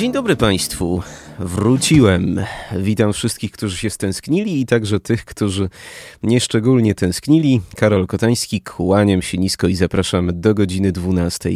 Dzień 0.00 0.12
dobry 0.12 0.36
Państwu. 0.36 1.02
Wróciłem. 1.38 2.40
Witam 2.76 3.12
wszystkich, 3.12 3.50
którzy 3.50 3.76
się 3.76 3.90
stęsknili 3.90 4.60
i 4.60 4.66
także 4.66 5.00
tych, 5.00 5.24
którzy 5.24 5.68
nieszczególnie 6.22 6.94
tęsknili. 6.94 7.60
Karol 7.76 8.06
Kotański, 8.06 8.60
kłaniam 8.60 9.22
się 9.22 9.38
nisko 9.38 9.66
i 9.68 9.74
zapraszam 9.74 10.40
do 10.40 10.54
godziny 10.54 10.92
12. 10.92 11.50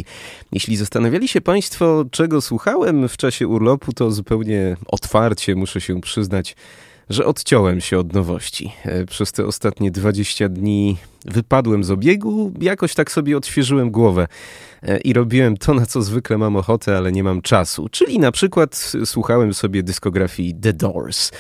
Jeśli 0.53 0.77
zastanawiali 0.77 1.29
się 1.29 1.41
Państwo, 1.41 2.05
czego 2.11 2.41
słuchałem 2.41 3.09
w 3.09 3.17
czasie 3.17 3.49
urlopu, 3.49 3.93
to 3.93 4.11
zupełnie 4.11 4.77
otwarcie 4.87 5.55
muszę 5.55 5.81
się 5.81 6.01
przyznać, 6.01 6.57
że 7.11 7.27
odciąłem 7.27 7.81
się 7.81 7.99
od 7.99 8.13
nowości. 8.13 8.73
E, 8.85 9.07
Przez 9.07 9.33
te 9.33 9.47
ostatnie 9.47 9.91
20 9.91 10.49
dni 10.49 10.97
wypadłem 11.25 11.85
z 11.85 11.91
obiegu, 11.91 12.53
jakoś 12.61 12.95
tak 12.95 13.11
sobie 13.11 13.37
odświeżyłem 13.37 13.91
głowę 13.91 14.27
e, 14.83 14.99
i 14.99 15.13
robiłem 15.13 15.57
to, 15.57 15.75
na 15.75 15.87
co 15.87 16.03
zwykle 16.03 16.39
mam 16.39 16.57
ochotę, 16.57 16.97
ale 16.97 17.13
nie 17.13 17.25
mam 17.25 17.43
czasu. 17.43 17.89
Czyli 17.89 18.19
na 18.19 18.33
przykład 18.33 18.93
słuchałem 19.05 19.55
sobie 19.55 19.83
dyskografii 19.83 20.55
The 20.55 20.73
Doors. 20.73 21.31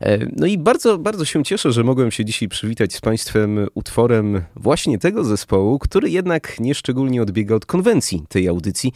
E, 0.00 0.18
No 0.36 0.46
i 0.46 0.58
bardzo, 0.58 0.98
bardzo 0.98 1.24
się 1.24 1.44
cieszę, 1.44 1.72
że 1.72 1.84
mogłem 1.84 2.10
się 2.10 2.24
dzisiaj 2.24 2.48
przywitać 2.48 2.94
z 2.94 3.00
Państwem 3.00 3.66
utworem 3.74 4.42
właśnie 4.56 4.98
tego 4.98 5.24
zespołu, 5.24 5.78
który 5.78 6.10
jednak 6.10 6.60
nieszczególnie 6.60 7.22
odbiega 7.22 7.54
od 7.54 7.66
konwencji 7.66 8.22
tej 8.28 8.48
audycji, 8.48 8.92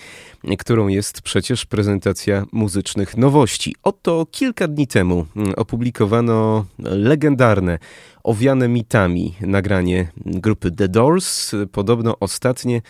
którą 0.58 0.88
jest 0.88 1.22
przecież 1.22 1.66
prezentacja 1.66 2.44
muzycznych 2.52 3.16
nowości. 3.16 3.74
Oto 3.82 4.26
kilka 4.30 4.68
dni 4.68 4.86
temu 4.86 5.26
mm, 5.36 5.52
opublikowano 5.56 6.64
legendarne 6.78 7.78
owiane 8.24 8.68
mitami. 8.68 9.34
Nagranie 9.40 10.08
grupy 10.16 10.70
The 10.70 10.88
Doors, 10.88 11.52
podobno 11.72 12.18
ostatnie, 12.20 12.82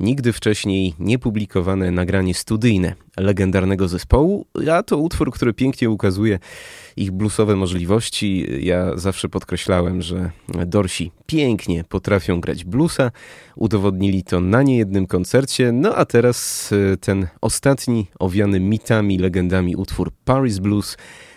nigdy 0.00 0.32
wcześniej 0.32 0.94
niepublikowane 0.98 1.90
nagranie 1.90 2.34
studyjne 2.34 2.94
legendarnego 3.16 3.88
zespołu, 3.88 4.46
a 4.72 4.82
to 4.82 4.98
utwór, 4.98 5.32
który 5.32 5.54
pięknie 5.54 5.90
ukazuje 5.90 6.38
ich 6.96 7.10
bluesowe 7.10 7.56
możliwości. 7.56 8.46
Ja 8.64 8.96
zawsze 8.96 9.28
podkreślałem, 9.28 10.02
że 10.02 10.30
Dorsi 10.66 11.12
pięknie 11.26 11.84
potrafią 11.84 12.40
grać 12.40 12.64
bluesa, 12.64 13.10
udowodnili 13.56 14.24
to 14.24 14.40
na 14.40 14.62
niejednym 14.62 15.06
koncercie, 15.06 15.72
no 15.72 15.94
a 15.94 16.04
teraz 16.04 16.72
y, 16.72 16.96
ten 17.00 17.26
ostatni 17.40 18.06
owiany 18.18 18.60
mitami, 18.60 19.18
legendami 19.18 19.76
utwór 19.76 20.12
Paris 20.24 20.58
Blues 20.58 20.96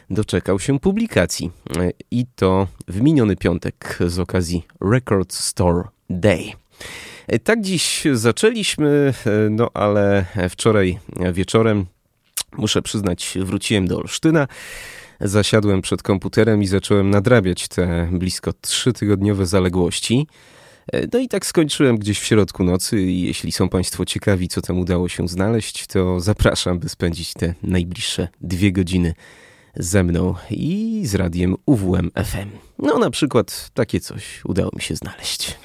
doczekał 0.10 0.60
się 0.60 0.80
publikacji 0.80 1.52
E, 1.80 1.92
i 2.12 2.26
to 2.36 2.68
w 2.88 3.02
miniony 3.02 3.36
piątek 3.36 4.00
z 4.08 4.20
okazji 4.20 4.66
Record 4.82 5.34
Store 5.34 5.84
Day. 6.10 6.52
E, 7.28 7.40
Tak 7.40 7.62
dziś 7.62 8.04
zaczęliśmy, 8.14 9.14
e, 9.26 9.50
no 9.50 9.70
ale 9.74 10.26
wczoraj 10.50 11.00
wieczorem, 11.34 11.86
muszę 12.58 12.82
przyznać, 12.82 13.38
wróciłem 13.42 13.88
do 13.88 13.98
Olsztyna. 13.98 14.48
Zasiadłem 15.20 15.82
przed 15.82 16.04
komputerem 16.04 16.64
i 16.64 16.68
zacząłem 16.68 17.10
nadrabiać 17.10 17.68
te 17.68 18.10
blisko 18.12 18.54
trzytygodniowe 18.62 19.46
zaległości. 19.46 20.28
No 21.14 21.20
i 21.20 21.28
tak 21.28 21.46
skończyłem 21.46 21.98
gdzieś 21.98 22.20
w 22.20 22.26
środku 22.26 22.64
nocy 22.64 23.02
jeśli 23.02 23.52
są 23.52 23.70
Państwo 23.70 24.06
ciekawi, 24.06 24.48
co 24.48 24.62
tam 24.62 24.80
udało 24.80 25.10
się 25.10 25.28
znaleźć, 25.28 25.88
to 25.88 26.20
zapraszam, 26.20 26.80
by 26.80 26.90
spędzić 26.90 27.34
te 27.34 27.54
najbliższe 27.64 28.28
dwie 28.42 28.72
godziny 28.72 29.14
ze 29.78 30.04
mną 30.04 30.36
i 30.50 31.02
z 31.06 31.16
radiem 31.16 31.56
UWM 31.66 32.12
FM. 32.16 32.50
No 32.80 33.00
na 33.00 33.10
przykład 33.10 33.70
takie 33.74 34.00
coś 34.00 34.46
udało 34.46 34.72
mi 34.76 34.82
się 34.82 34.96
znaleźć. 34.96 35.58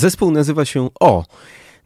Zespół 0.00 0.30
nazywa 0.30 0.64
się 0.64 0.88
O. 1.00 1.24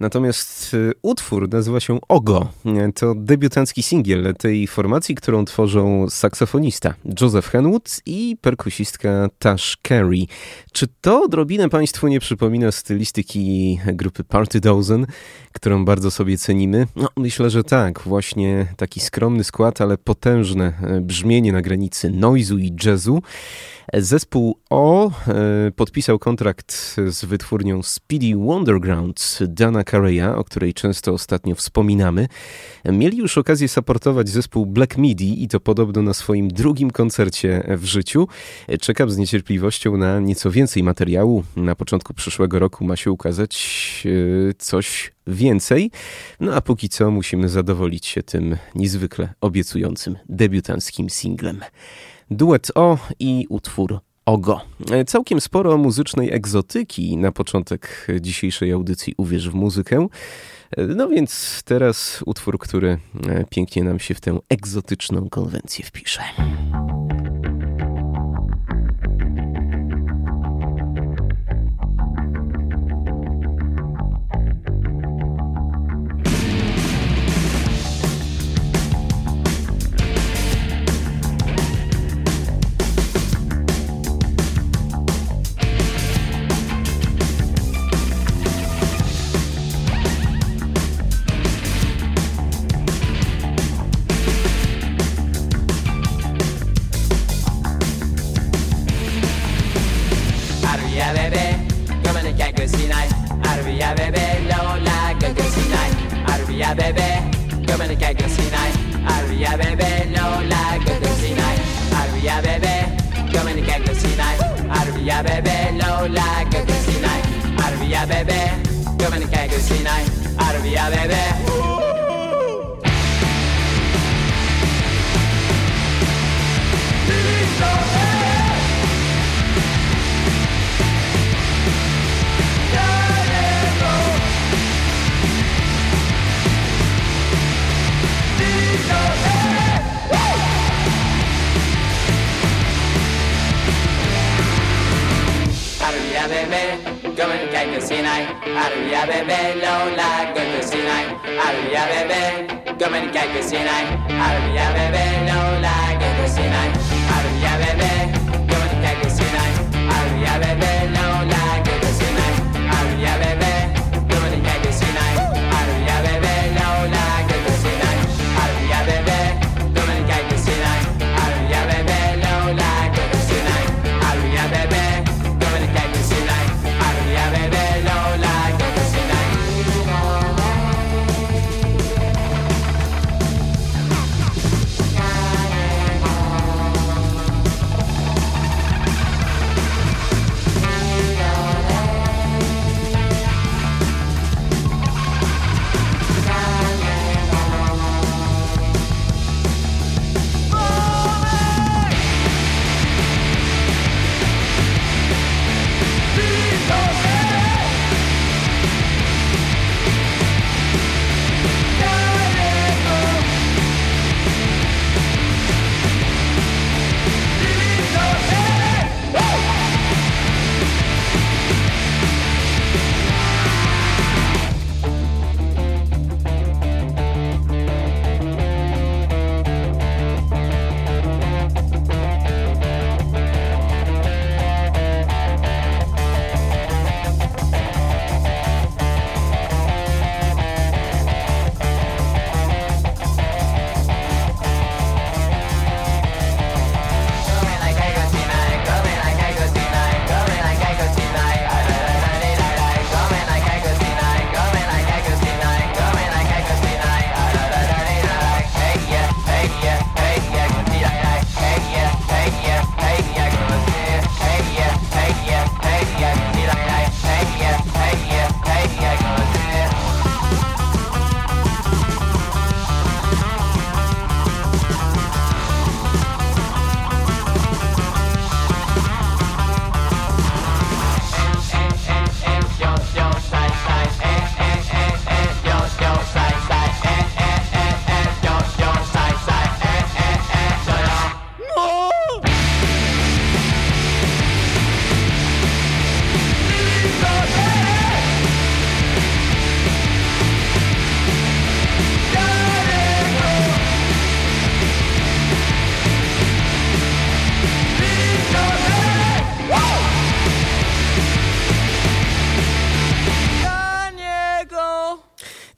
Natomiast 0.04 0.75
y, 0.75 0.92
utwór 1.02 1.49
nazywa 1.49 1.80
się 1.80 1.99
Ogo. 2.08 2.49
To 2.94 3.14
debiutancki 3.14 3.82
singiel 3.82 4.34
tej 4.38 4.66
formacji, 4.66 5.14
którą 5.14 5.44
tworzą 5.44 6.11
saksofonista 6.11 6.94
Joseph 7.20 7.49
Henwood 7.49 8.00
i 8.06 8.37
perkusistka 8.40 9.28
Tash 9.38 9.76
Carey. 9.88 10.26
Czy 10.73 10.87
to 11.00 11.23
odrobinę 11.23 11.68
Państwu 11.68 12.08
nie 12.08 12.20
przypomina 12.20 12.73
stylistyki 12.73 13.78
grupy 13.87 14.25
Party 14.25 14.61
Dozen, 14.61 15.06
którą 15.52 15.84
bardzo 15.84 16.11
sobie 16.11 16.38
cenimy? 16.38 16.87
No, 16.96 17.08
myślę, 17.16 17.50
że 17.50 17.64
tak. 17.64 18.00
Właśnie 18.00 18.66
taki 18.76 19.00
skromny 19.00 19.44
skład, 19.44 19.80
ale 19.80 19.99
potężne 19.99 20.73
e, 20.82 21.00
brzmienie 21.00 21.52
na 21.52 21.62
granicy 21.62 22.11
noizu 22.11 22.58
i 22.58 22.76
jazzu. 22.84 23.23
Zespół 23.92 24.58
O 24.70 25.11
e, 25.11 25.12
podpisał 25.76 26.18
kontrakt 26.18 26.96
z 27.08 27.25
wytwórnią 27.25 27.82
Speedy 27.82 28.37
Wonderground 28.37 29.38
Dana 29.49 29.84
Carreya, 29.94 30.36
o 30.36 30.44
której 30.44 30.74
często 30.74 31.12
ostatnio 31.12 31.54
wspominamy. 31.54 32.28
Mieli 32.84 33.18
już 33.18 33.38
okazję 33.38 33.68
supportować 33.68 34.28
zespół 34.28 34.66
Black 34.66 34.98
Midi 34.98 35.42
i 35.42 35.48
to 35.48 35.60
podobno 35.60 36.02
na 36.02 36.14
swoim 36.14 36.48
drugim 36.48 36.90
koncercie 36.90 37.64
w 37.68 37.84
życiu. 37.84 38.28
Czekam 38.80 39.10
z 39.10 39.16
niecierpliwością 39.16 39.96
na 39.96 40.20
nieco 40.20 40.50
więcej 40.50 40.82
materiału. 40.82 41.44
Na 41.56 41.74
początku 41.74 42.14
przyszłego 42.14 42.58
roku 42.58 42.84
ma 42.84 42.96
się 42.96 43.10
ukazać 43.10 43.54
e, 44.50 44.54
coś 44.58 45.12
więcej. 45.26 45.90
No 46.40 46.54
a 46.54 46.60
póki 46.60 46.88
co 46.88 47.10
musimy 47.10 47.48
zadowolić 47.48 48.06
się 48.06 48.22
tym 48.22 48.56
niezwykle 48.74 49.34
obiecującym 49.40 50.16
debiutanckim 50.28 51.10
singlem. 51.10 51.60
Duet 52.30 52.70
O 52.74 52.98
i 53.18 53.46
utwór 53.48 54.00
Ogo. 54.26 54.61
Całkiem 55.07 55.40
sporo 55.40 55.78
muzycznej 55.78 56.33
egzotyki 56.33 57.16
na 57.16 57.33
początek 57.33 58.07
dzisiejszej 58.21 58.73
audycji 58.73 59.14
Uwierz 59.16 59.50
w 59.50 59.54
muzykę. 59.54 60.07
No 60.97 61.09
więc 61.09 61.62
teraz 61.64 62.23
utwór, 62.26 62.59
który 62.59 62.99
pięknie 63.50 63.85
nam 63.85 63.99
się 63.99 64.14
w 64.14 64.21
tę 64.21 64.38
egzotyczną 64.49 65.28
konwencję 65.28 65.85
wpisze. 65.85 66.23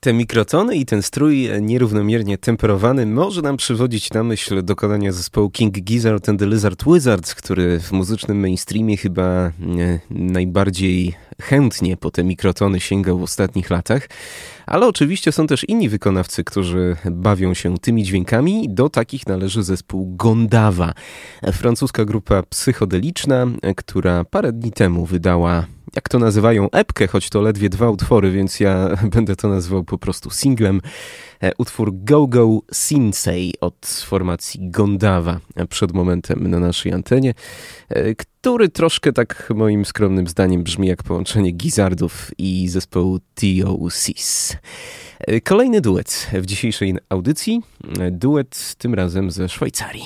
Te 0.07 0.13
mikrotony 0.13 0.77
i 0.77 0.87
ten 0.87 1.03
strój 1.03 1.49
nierównomiernie 1.61 2.39
temperowany 2.39 3.07
może 3.07 3.43
nam 3.43 3.57
przywodzić 3.57 4.13
na 4.13 4.25
myśl 4.25 4.65
dokonania 4.65 5.13
zespołu 5.13 5.51
King 5.51 5.75
Gizzard 5.75 6.29
and 6.29 6.41
the 6.41 6.47
Lizard 6.47 6.85
Wizards, 6.87 7.35
który 7.35 7.81
w 7.81 7.93
muzycznym 7.93 8.41
mainstreamie 8.41 8.97
chyba 8.97 9.23
e, 9.23 9.53
najbardziej 10.11 11.15
chętnie 11.43 11.97
po 11.97 12.11
te 12.11 12.25
mikrotony 12.25 12.81
sięgał 12.81 13.19
w 13.19 13.23
ostatnich 13.23 13.71
latach. 13.71 14.09
Ale 14.67 14.87
oczywiście 14.87 15.33
są 15.33 15.47
też 15.47 15.65
inni 15.69 15.89
wykonawcy, 15.89 16.45
którzy 16.45 16.97
bawią 17.11 17.55
się 17.55 17.79
tymi 17.79 18.05
dźwiękami. 18.05 18.67
Do 18.71 18.89
takich 18.89 19.27
należy 19.27 19.63
zespół 19.63 20.17
Gondawa, 20.17 20.93
francuska 21.53 22.05
grupa 22.05 22.43
psychodeliczna, 22.43 23.47
która 23.77 24.25
parę 24.25 24.53
dni 24.53 24.73
temu 24.73 25.07
wydała 25.07 25.67
jak 25.97 26.09
to 26.09 26.19
nazywają, 26.19 26.71
epkę, 26.71 27.07
choć 27.07 27.31
to 27.31 27.41
ledwie 27.41 27.69
dwa 27.69 27.91
utwory, 27.91 28.31
więc 28.31 28.61
ja 28.61 28.89
będę 29.15 29.37
to 29.37 29.49
nazywał 29.49 29.85
po 29.85 29.99
prostu 29.99 30.31
singlem. 30.31 30.81
E, 31.43 31.53
utwór 31.59 31.91
Go 31.95 32.27
Go 32.27 32.61
Sinsei 32.73 33.55
od 33.61 33.87
formacji 33.87 34.71
Gondawa 34.71 35.41
przed 35.69 35.93
momentem 35.93 36.51
na 36.51 36.59
naszej 36.59 36.93
antenie, 36.93 37.35
e, 37.89 38.15
który 38.15 38.69
troszkę 38.69 39.13
tak 39.13 39.53
moim 39.55 39.85
skromnym 39.85 40.27
zdaniem 40.27 40.63
brzmi 40.63 40.89
jak 40.89 41.03
połączenie 41.03 41.51
Gizardów 41.51 42.31
i 42.39 42.69
zespołu 42.69 43.19
TOCs. 43.35 44.57
E, 45.19 45.41
kolejny 45.41 45.81
duet 45.81 46.31
w 46.33 46.47
dzisiejszej 46.47 46.97
audycji, 47.09 47.63
duet 48.11 48.75
tym 48.79 48.95
razem 48.95 49.31
ze 49.31 49.49
Szwajcarii. 49.49 50.05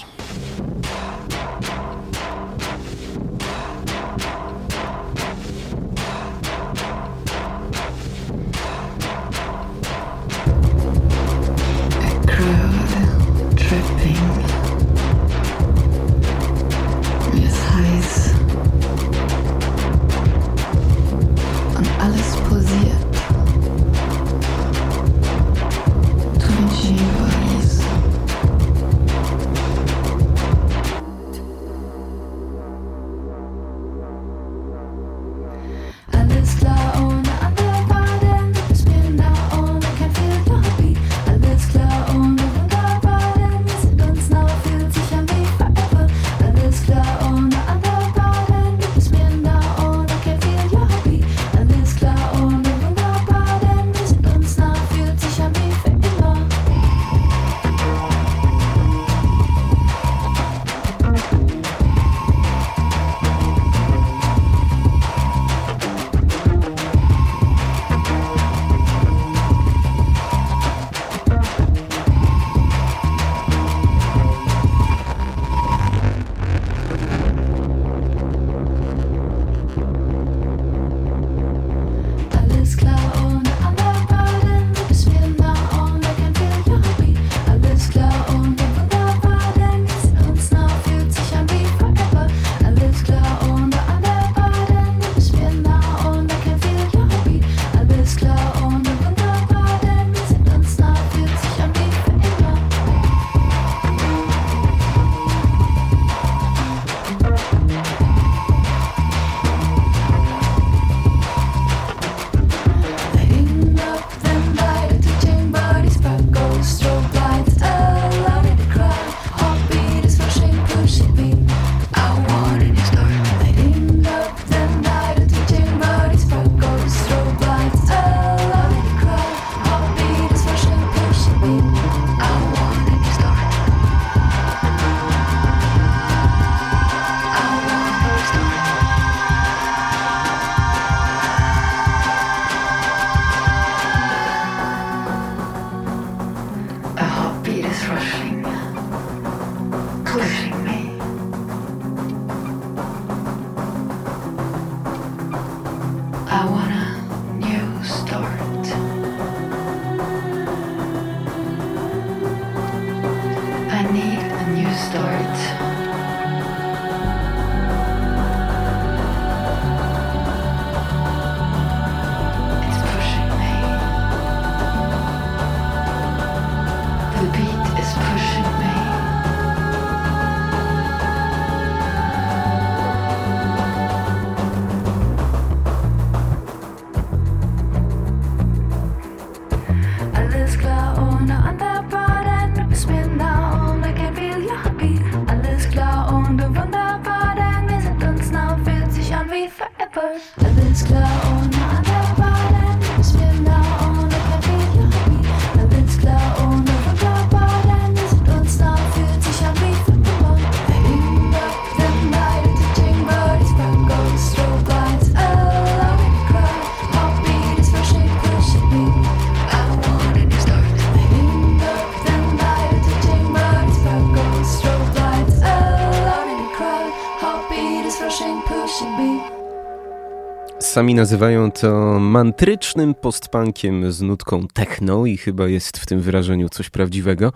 Sami 230.81 230.95
nazywają 230.95 231.53
to 231.53 231.99
mantrycznym 231.99 232.95
postpunkiem 232.95 233.93
z 233.93 234.03
nutką 234.03 234.47
techno 234.55 235.07
i 235.07 235.17
chyba 235.17 235.49
jest 235.49 235.79
w 235.79 235.87
tym 235.87 236.01
wyrażeniu 236.01 236.49
coś 236.49 236.71
prawdziwego. 236.71 237.33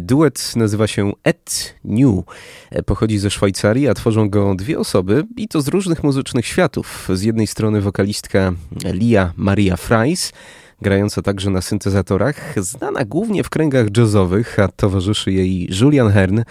Duet 0.00 0.56
nazywa 0.56 0.86
się 0.86 1.12
Et 1.24 1.74
New. 1.84 2.24
Pochodzi 2.86 3.18
ze 3.18 3.30
Szwajcarii, 3.30 3.88
a 3.88 3.94
tworzą 3.94 4.30
go 4.30 4.54
dwie 4.54 4.78
osoby 4.78 5.26
i 5.36 5.48
to 5.48 5.60
z 5.62 5.68
różnych 5.68 6.04
muzycznych 6.04 6.46
światów. 6.46 7.08
Z 7.14 7.22
jednej 7.22 7.46
strony 7.46 7.80
wokalistka 7.80 8.52
Lia 8.84 9.32
Maria 9.36 9.76
Fries, 9.76 10.32
grająca 10.82 11.22
także 11.22 11.50
na 11.50 11.60
syntezatorach, 11.60 12.54
znana 12.56 13.04
głównie 13.04 13.44
w 13.44 13.50
kręgach 13.50 13.86
jazzowych, 13.96 14.58
a 14.58 14.68
towarzyszy 14.68 15.32
jej 15.32 15.68
Julian 15.80 16.10
Hern, 16.12 16.38
e, 16.38 16.44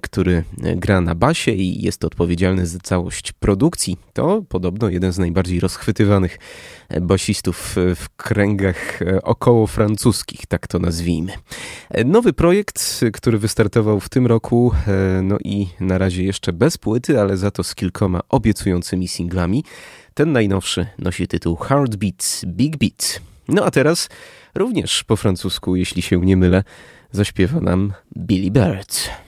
który 0.00 0.44
gra 0.76 1.00
na 1.00 1.14
basie 1.14 1.52
i 1.52 1.82
jest 1.82 2.04
odpowiedzialny 2.04 2.66
za 2.66 2.78
całość 2.78 3.32
produkcji. 3.32 3.96
To 4.12 4.42
podobno 4.48 4.88
jeden 4.88 5.12
z 5.12 5.18
najbardziej 5.18 5.60
rozchwytywanych 5.60 6.38
basistów 7.00 7.76
w 7.76 8.08
kręgach 8.16 9.00
około 9.22 9.66
francuskich, 9.66 10.46
tak 10.46 10.66
to 10.66 10.78
nazwijmy. 10.78 11.32
Nowy 12.04 12.32
projekt, 12.32 13.04
który 13.12 13.38
wystartował 13.38 14.00
w 14.00 14.08
tym 14.08 14.26
roku, 14.26 14.72
no 15.22 15.38
i 15.44 15.68
na 15.80 15.98
razie 15.98 16.24
jeszcze 16.24 16.52
bez 16.52 16.78
płyty, 16.78 17.20
ale 17.20 17.36
za 17.36 17.50
to 17.50 17.64
z 17.64 17.74
kilkoma 17.74 18.20
obiecującymi 18.28 19.08
singlami. 19.08 19.64
Ten 20.14 20.32
najnowszy 20.32 20.86
nosi 20.98 21.28
tytuł 21.28 21.56
Heartbeat 21.56 22.40
Big 22.46 22.76
Beat. 22.76 23.20
No 23.48 23.64
a 23.64 23.70
teraz 23.70 24.08
również 24.54 25.04
po 25.04 25.16
francusku, 25.16 25.76
jeśli 25.76 26.02
się 26.02 26.20
nie 26.20 26.36
mylę, 26.36 26.64
zaśpiewa 27.10 27.60
nam 27.60 27.92
Billy 28.16 28.50
Bird. 28.50 29.25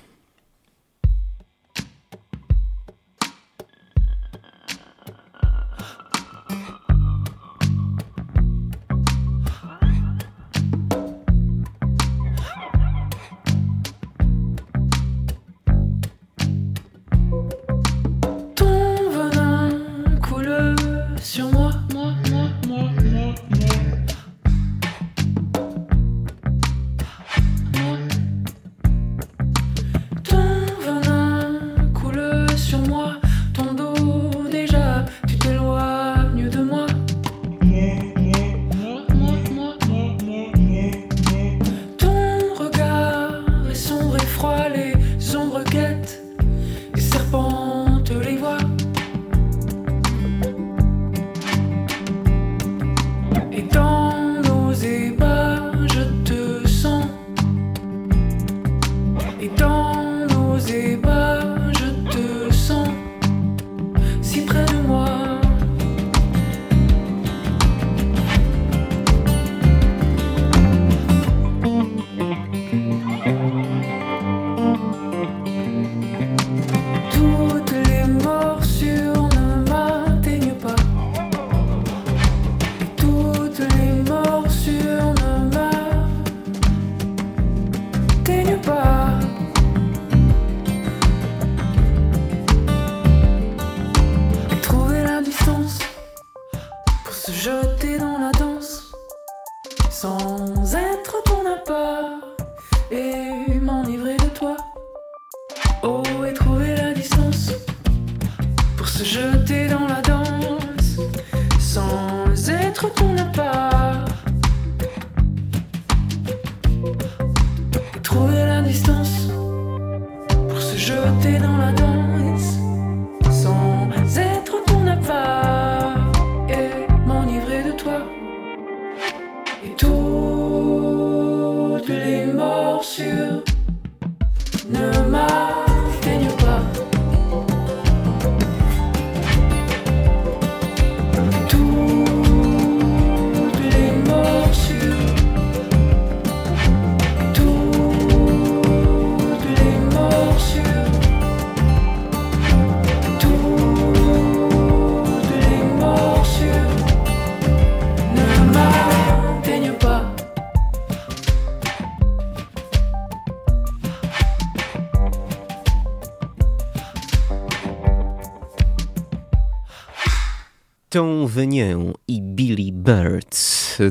Venię 171.27 171.77
i 172.09 172.23
Billy 172.23 172.73
Bird. 172.73 173.39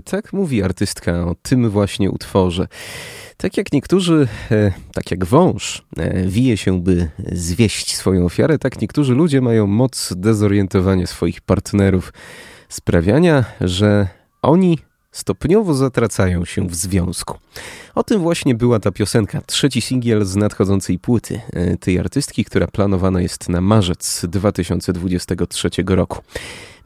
Tak 0.05 0.33
mówi 0.33 0.63
artystka 0.63 1.25
o 1.25 1.35
tym 1.41 1.69
właśnie 1.69 2.11
utworze. 2.11 2.67
Tak 3.37 3.57
jak 3.57 3.71
niektórzy, 3.71 4.27
e, 4.51 4.71
tak 4.93 5.11
jak 5.11 5.25
wąż 5.25 5.85
e, 5.97 6.23
wije 6.27 6.57
się, 6.57 6.81
by 6.81 7.09
zwieść 7.31 7.95
swoją 7.95 8.25
ofiarę, 8.25 8.57
tak 8.57 8.81
niektórzy 8.81 9.13
ludzie 9.13 9.41
mają 9.41 9.67
moc 9.67 10.13
dezorientowania 10.15 11.07
swoich 11.07 11.41
partnerów, 11.41 12.13
sprawiania, 12.69 13.45
że 13.61 14.07
oni 14.41 14.79
stopniowo 15.11 15.73
zatracają 15.73 16.45
się 16.45 16.67
w 16.67 16.75
związku. 16.75 17.37
O 17.95 18.03
tym 18.03 18.21
właśnie 18.21 18.55
była 18.55 18.79
ta 18.79 18.91
piosenka, 18.91 19.41
trzeci 19.41 19.81
singiel 19.81 20.25
z 20.25 20.35
nadchodzącej 20.35 20.99
płyty 20.99 21.41
e, 21.53 21.77
tej 21.77 21.99
artystki, 21.99 22.45
która 22.45 22.67
planowana 22.67 23.21
jest 23.21 23.49
na 23.49 23.61
marzec 23.61 24.25
2023 24.29 25.69
roku. 25.87 26.21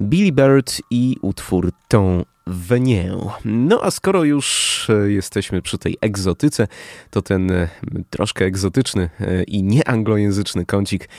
Billy 0.02 0.32
Bird 0.32 0.82
i 0.90 1.18
utwór 1.22 1.72
Tą 1.88 2.26
Venię. 2.48 3.18
No 3.46 3.84
a 3.84 3.92
skoro 3.92 4.24
już 4.24 4.88
e, 4.90 5.12
jesteśmy 5.12 5.62
przy 5.62 5.78
tej 5.78 5.98
egzotyce, 6.02 6.68
to 7.10 7.22
ten 7.22 7.52
e, 7.52 7.68
troszkę 8.10 8.46
egzotyczny 8.46 9.10
i 9.48 9.64
nieanglojęzyczny 9.64 10.66
kącik 10.66 11.10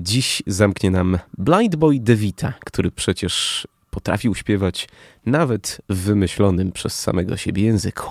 dziś 0.00 0.42
zamknie 0.46 0.90
nam 0.90 1.18
Blind 1.38 1.76
Boy 1.76 2.00
DeVita, 2.00 2.52
który 2.64 2.90
przecież 2.90 3.66
potrafił 3.94 4.34
śpiewać 4.34 4.88
nawet 5.26 5.78
w 5.88 5.96
wymyślonym 5.96 6.72
przez 6.72 7.00
samego 7.00 7.36
siebie 7.36 7.62
języku. 7.64 8.06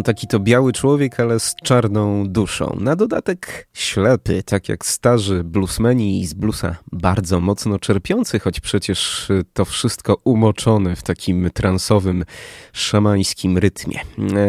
No 0.00 0.04
taki 0.04 0.26
to 0.26 0.40
biały 0.40 0.72
człowiek, 0.72 1.20
ale 1.20 1.40
z 1.40 1.54
czarną 1.54 2.28
duszą. 2.28 2.76
Na 2.80 2.96
dodatek 2.96 3.68
ślepy, 3.72 4.42
tak 4.42 4.68
jak 4.68 4.86
starzy 4.86 5.44
bluesmeni 5.44 6.26
z 6.26 6.34
bluesa 6.34 6.76
bardzo 6.92 7.40
mocno 7.40 7.78
czerpiący, 7.78 8.38
choć 8.38 8.60
przecież 8.60 9.28
to 9.52 9.64
wszystko 9.64 10.16
umoczone 10.24 10.96
w 10.96 11.02
takim 11.02 11.50
transowym, 11.54 12.24
szamańskim 12.72 13.58
rytmie. 13.58 14.00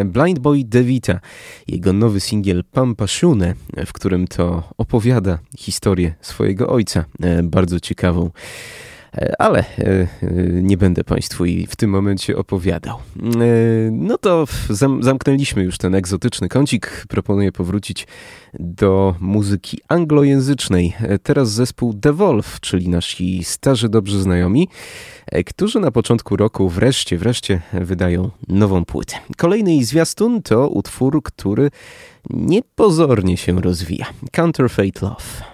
Blind 0.05 0.39
Boy 0.39 0.63
DeVita, 0.63 1.19
jego 1.67 1.93
nowy 1.93 2.19
singiel 2.19 2.63
Pampashune, 2.71 3.55
w 3.85 3.93
którym 3.93 4.27
to 4.27 4.63
opowiada 4.77 5.39
historię 5.57 6.13
swojego 6.21 6.69
ojca, 6.69 7.05
bardzo 7.43 7.79
ciekawą. 7.79 8.29
E, 9.17 9.41
ale 9.41 9.59
e, 9.59 9.63
e, 9.83 10.07
nie 10.61 10.77
będę 10.77 11.03
Państwu 11.03 11.43
w 11.69 11.75
tym 11.75 11.89
momencie 11.89 12.37
opowiadał. 12.37 12.97
No 13.91 14.17
to 14.17 14.45
zamknęliśmy 14.99 15.63
już 15.63 15.77
ten 15.77 15.95
egzotyczny 15.95 16.49
kącik. 16.49 17.05
Proponuję 17.09 17.51
powrócić 17.51 18.07
do 18.59 19.15
muzyki 19.19 19.79
anglojęzycznej. 19.87 20.93
Teraz 21.23 21.51
zespół 21.51 21.93
The 21.93 22.13
Wolf, 22.13 22.59
czyli 22.59 22.89
nasi 22.89 23.43
starzy, 23.43 23.89
dobrzy 23.89 24.21
znajomi, 24.21 24.67
którzy 25.45 25.79
na 25.79 25.91
początku 25.91 26.35
roku 26.35 26.69
wreszcie, 26.69 27.17
wreszcie 27.17 27.61
wydają 27.73 28.29
nową 28.47 28.85
płytę. 28.85 29.15
Kolejny 29.37 29.85
zwiastun 29.85 30.41
to 30.41 30.69
utwór, 30.69 31.23
który 31.23 31.71
niepozornie 32.29 33.37
się 33.37 33.61
rozwija. 33.61 34.05
Counterfeit 34.31 35.01
Love. 35.01 35.50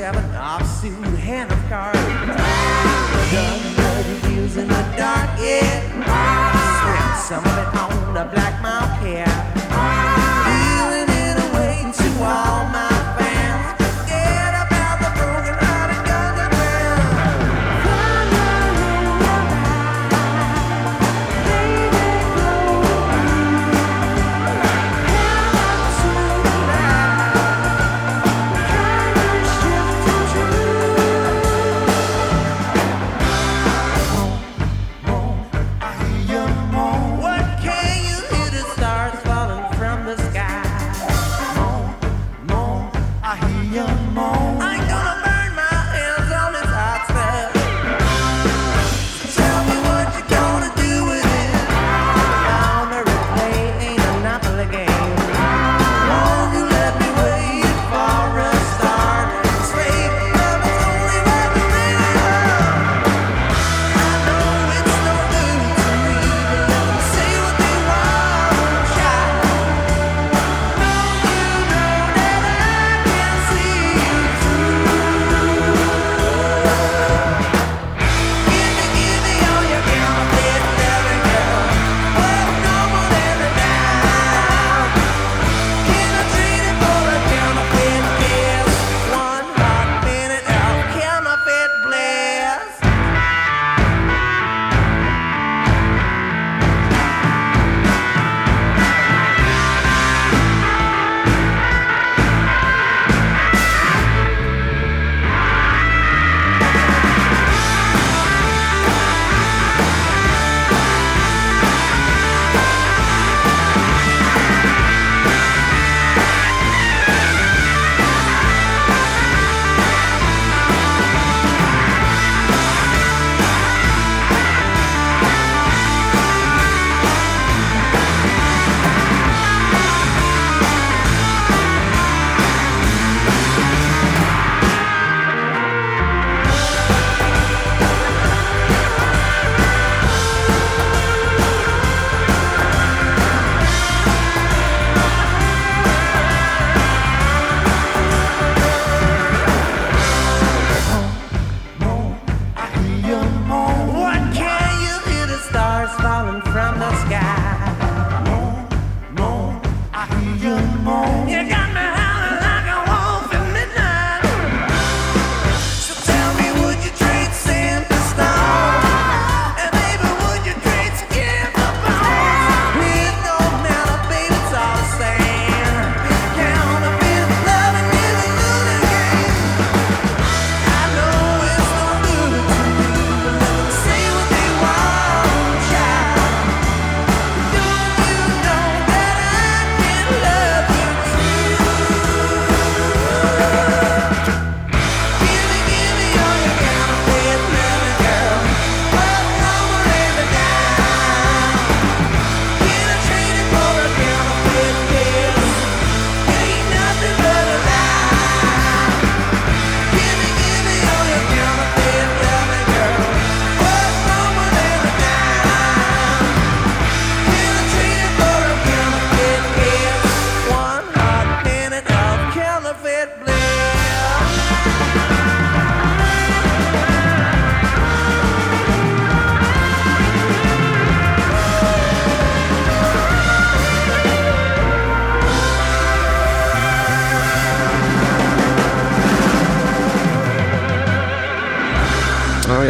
Seven 0.00 0.24
offsuit 0.30 1.14
hand 1.18 1.52
of 1.52 1.58
cards. 1.68 1.98
Done 3.30 3.74
bloody 3.74 4.34
deals 4.34 4.56
in 4.56 4.66
the 4.66 4.82
dark, 4.96 5.28
yeah. 5.38 5.82
Spent 6.80 7.18
some 7.28 7.44
of 7.44 7.58
it 7.58 7.68
on 7.78 8.14
the 8.14 8.24
black 8.32 8.62
mount 8.62 8.98
care. 9.02 10.09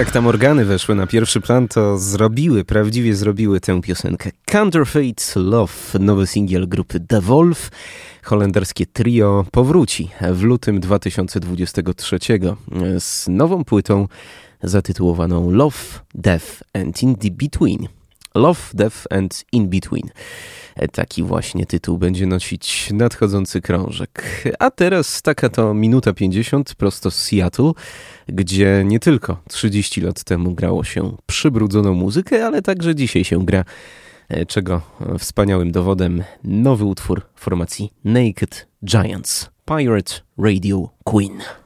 jak 0.00 0.10
tam 0.10 0.26
organy 0.26 0.64
weszły 0.64 0.94
na 0.94 1.06
pierwszy 1.06 1.40
plan, 1.40 1.68
to 1.68 1.98
zrobiły, 1.98 2.64
prawdziwie 2.64 3.14
zrobiły 3.14 3.60
tę 3.60 3.80
piosenkę. 3.80 4.30
Counterfeit 4.46 5.32
Love, 5.36 5.72
nowy 5.98 6.26
singiel 6.26 6.68
grupy 6.68 7.00
The 7.00 7.20
Wolf. 7.20 7.70
Holenderskie 8.22 8.86
trio 8.86 9.44
powróci 9.50 10.10
w 10.32 10.42
lutym 10.42 10.80
2023 10.80 12.18
z 12.98 13.28
nową 13.28 13.64
płytą 13.64 14.08
zatytułowaną 14.62 15.50
Love, 15.50 15.78
Death 16.14 16.62
and 16.74 17.02
In 17.02 17.16
The 17.16 17.30
Between. 17.30 17.99
Love, 18.34 18.60
Death 18.74 18.96
and 19.10 19.44
In 19.52 19.68
Between. 19.68 20.10
E, 20.76 20.88
taki 20.88 21.22
właśnie 21.22 21.66
tytuł 21.66 21.98
będzie 21.98 22.26
nosić 22.26 22.90
nadchodzący 22.92 23.60
krążek. 23.60 24.44
A 24.58 24.70
teraz 24.70 25.22
taka 25.22 25.48
to 25.48 25.74
minuta 25.74 26.12
50 26.12 26.74
prosto 26.74 27.10
z 27.10 27.16
Seattle, 27.16 27.72
gdzie 28.26 28.82
nie 28.86 29.00
tylko 29.00 29.42
30 29.48 30.00
lat 30.00 30.24
temu 30.24 30.54
grało 30.54 30.84
się 30.84 31.16
przybrudzoną 31.26 31.94
muzykę, 31.94 32.46
ale 32.46 32.62
także 32.62 32.94
dzisiaj 32.94 33.24
się 33.24 33.44
gra, 33.44 33.64
e, 34.28 34.46
czego 34.46 34.80
wspaniałym 35.18 35.72
dowodem 35.72 36.24
nowy 36.44 36.84
utwór 36.84 37.22
formacji 37.34 37.92
Naked 38.04 38.68
Giants, 38.84 39.50
Pirate 39.64 40.14
Radio 40.38 40.88
Queen. 41.04 41.59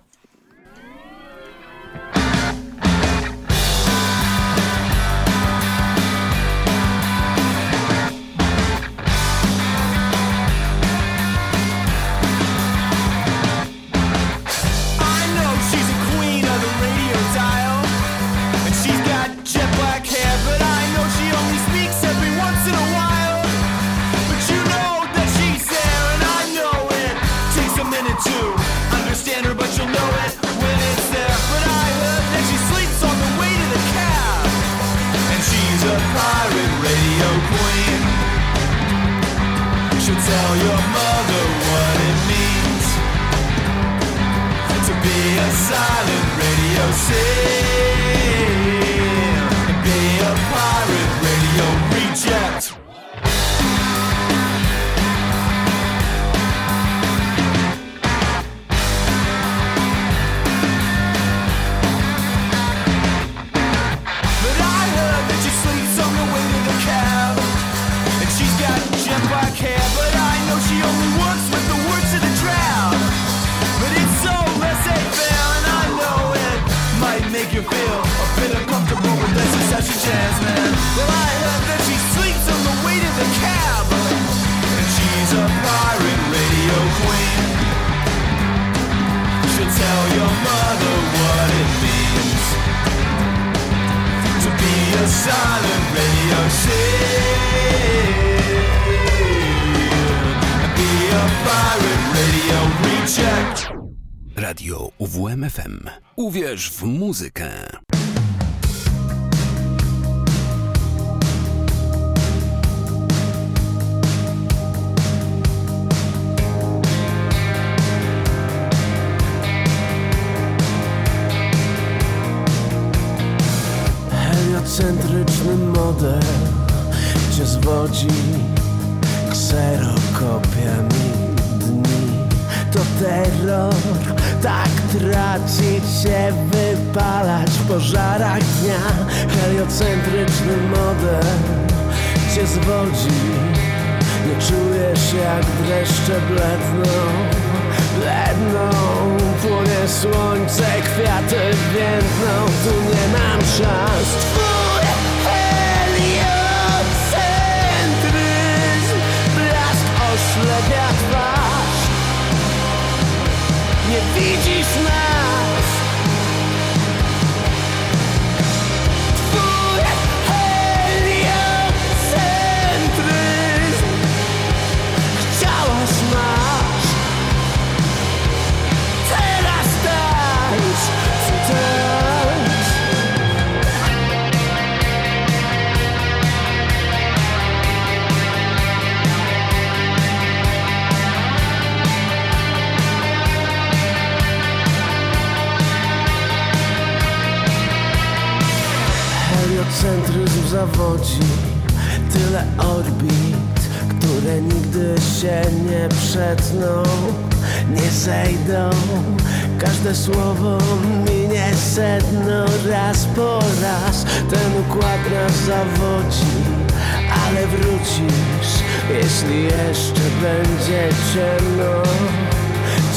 będzie 220.25 220.89
ciemno, 221.13 221.83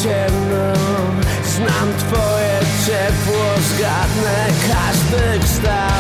ciemno. 0.04 0.74
Znam 1.46 1.94
twoje 1.98 2.60
ciepło, 2.86 3.46
zgadnę 3.70 4.48
każdy 4.68 5.40
kształt. 5.40 5.97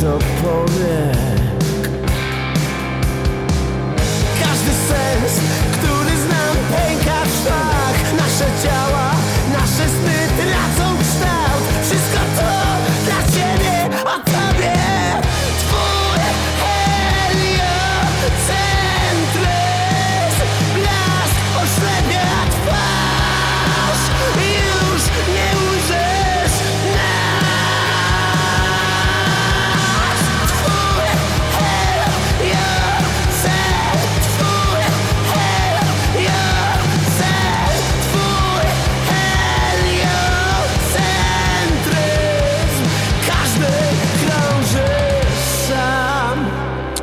do 0.00 0.18
powiek. 0.42 1.18
Każdy 4.42 4.72
sens, 4.88 5.40
który 5.72 6.16
znam 6.16 6.56
pęka 6.70 7.24
w 7.24 7.30
szwach 7.42 8.12
Nasze 8.18 8.46
ciała 8.62 8.97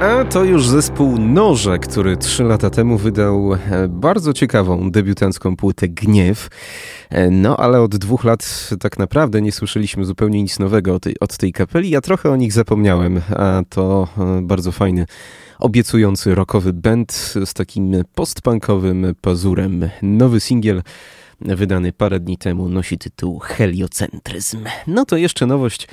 A 0.01 0.25
to 0.25 0.43
już 0.43 0.67
zespół 0.67 1.17
Noże, 1.17 1.79
który 1.79 2.17
trzy 2.17 2.43
lata 2.43 2.69
temu 2.69 2.97
wydał 2.97 3.53
e, 3.53 3.59
bardzo 3.87 4.33
ciekawą 4.33 4.91
debiutancką 4.91 5.55
płytę 5.55 5.87
Gniew. 5.87 6.49
E, 7.09 7.29
no 7.29 7.57
ale 7.57 7.81
od 7.81 7.95
dwóch 7.95 8.23
lat 8.23 8.69
tak 8.79 8.99
naprawdę 8.99 9.41
nie 9.41 9.51
słyszeliśmy 9.51 10.05
zupełnie 10.05 10.41
nic 10.41 10.59
nowego 10.59 10.95
od 10.95 11.03
tej, 11.03 11.19
od 11.19 11.37
tej 11.37 11.53
kapeli. 11.53 11.89
Ja 11.89 12.01
trochę 12.01 12.31
o 12.31 12.35
nich 12.35 12.53
zapomniałem, 12.53 13.21
a 13.29 13.61
to 13.69 14.07
e, 14.17 14.41
bardzo 14.41 14.71
fajny, 14.71 15.05
obiecujący 15.59 16.35
rockowy 16.35 16.73
band 16.73 17.33
z 17.45 17.53
takim 17.53 17.95
postpunkowym 18.15 19.15
pazurem. 19.21 19.89
Nowy 20.01 20.39
singiel 20.39 20.83
wydany 21.41 21.93
parę 21.93 22.19
dni 22.19 22.37
temu 22.37 22.69
nosi 22.69 22.97
tytuł 22.97 23.39
Heliocentryzm. 23.39 24.65
No 24.87 25.05
to 25.05 25.17
jeszcze 25.17 25.45
nowość 25.45 25.87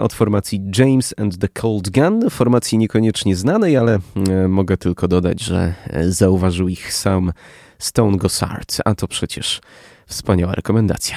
od 0.00 0.12
formacji 0.12 0.70
James 0.78 1.14
and 1.16 1.38
the 1.38 1.48
Cold 1.48 1.90
Gun, 1.90 2.30
formacji 2.30 2.78
niekoniecznie 2.78 3.36
znanej, 3.36 3.76
ale 3.76 3.98
e, 4.28 4.48
mogę 4.48 4.76
tylko 4.76 5.08
dodać, 5.08 5.40
że 5.40 5.74
e, 5.86 6.10
zauważył 6.10 6.68
ich 6.68 6.92
sam 6.92 7.32
Stone 7.78 8.16
Gossard, 8.16 8.76
a 8.84 8.94
to 8.94 9.08
przecież 9.08 9.60
wspaniała 10.06 10.54
rekomendacja. 10.54 11.16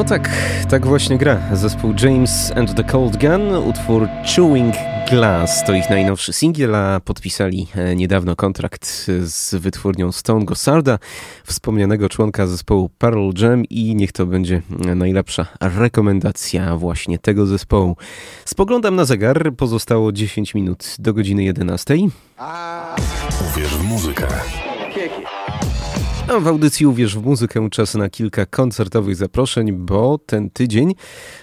No 0.00 0.04
tak, 0.04 0.30
tak 0.70 0.86
właśnie 0.86 1.18
gra 1.18 1.40
zespół 1.52 1.94
James 2.02 2.52
and 2.56 2.74
the 2.74 2.84
Cold 2.84 3.16
Gun, 3.16 3.54
utwór 3.68 4.08
Chewing 4.36 4.74
Glass 5.10 5.64
to 5.64 5.72
ich 5.72 5.90
najnowszy 5.90 6.32
singiel, 6.32 6.74
a 6.74 7.00
podpisali 7.00 7.66
e, 7.74 7.96
niedawno 7.96 8.36
kontrakt 8.36 8.86
z 9.20 9.54
wytwórnią 9.54 10.12
Stone 10.12 10.44
Gossarda, 10.44 10.98
wspomnianego 11.44 12.08
członka 12.08 12.46
zespołu 12.46 12.90
Pearl 12.98 13.30
Jam 13.42 13.64
i 13.64 13.94
niech 13.94 14.12
to 14.12 14.26
będzie 14.26 14.62
e, 14.86 14.94
najlepsza 14.94 15.46
rekomendacja 15.60 16.76
właśnie 16.76 17.18
tego 17.18 17.46
zespołu. 17.46 17.96
Spoglądam 18.44 18.96
na 18.96 19.04
zegar, 19.04 19.52
pozostało 19.56 20.12
10 20.12 20.54
minut 20.54 20.96
do 20.98 21.14
godziny 21.14 21.42
11. 21.42 21.94
Uwierz 23.50 23.76
w 23.76 23.84
muzykę. 23.84 24.26
A 26.30 26.40
w 26.40 26.48
audycji 26.48 26.86
Uwierz 26.86 27.18
w 27.18 27.24
muzykę 27.24 27.70
czas 27.70 27.94
na 27.94 28.10
kilka 28.10 28.46
koncertowych 28.46 29.16
zaproszeń, 29.16 29.72
bo 29.72 30.18
ten 30.18 30.50
tydzień, 30.50 30.94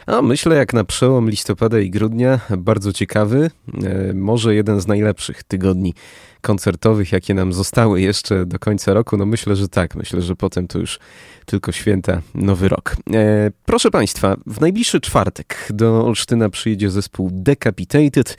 a 0.06 0.22
myślę 0.22 0.56
jak 0.56 0.74
na 0.74 0.84
przełom 0.84 1.30
listopada 1.30 1.80
i 1.80 1.90
grudnia, 1.90 2.40
bardzo 2.58 2.94
ciekawy, 2.94 3.52
e, 3.84 4.14
może 4.14 4.56
jeden 4.56 4.82
z 4.82 4.88
najlepszych 4.88 5.44
tygodni 5.44 5.94
koncertowych, 6.42 7.12
jakie 7.12 7.34
nam 7.34 7.54
zostały 7.54 8.02
jeszcze 8.02 8.46
do 8.46 8.60
końca 8.60 8.94
roku. 8.94 9.18
No 9.18 9.26
myślę, 9.26 9.56
że 9.56 9.68
tak, 9.68 9.96
myślę, 9.96 10.22
że 10.22 10.36
potem 10.36 10.68
to 10.68 10.80
już 10.80 11.00
tylko 11.46 11.72
święta, 11.72 12.22
nowy 12.36 12.70
rok. 12.70 12.96
E, 13.14 13.52
proszę 13.66 13.92
Państwa, 13.92 14.36
w 14.46 14.62
najbliższy 14.62 15.02
czwartek 15.02 15.68
do 15.70 16.06
Olsztyna 16.06 16.50
przyjedzie 16.50 16.90
zespół 16.90 17.30
Decapitated, 17.34 18.38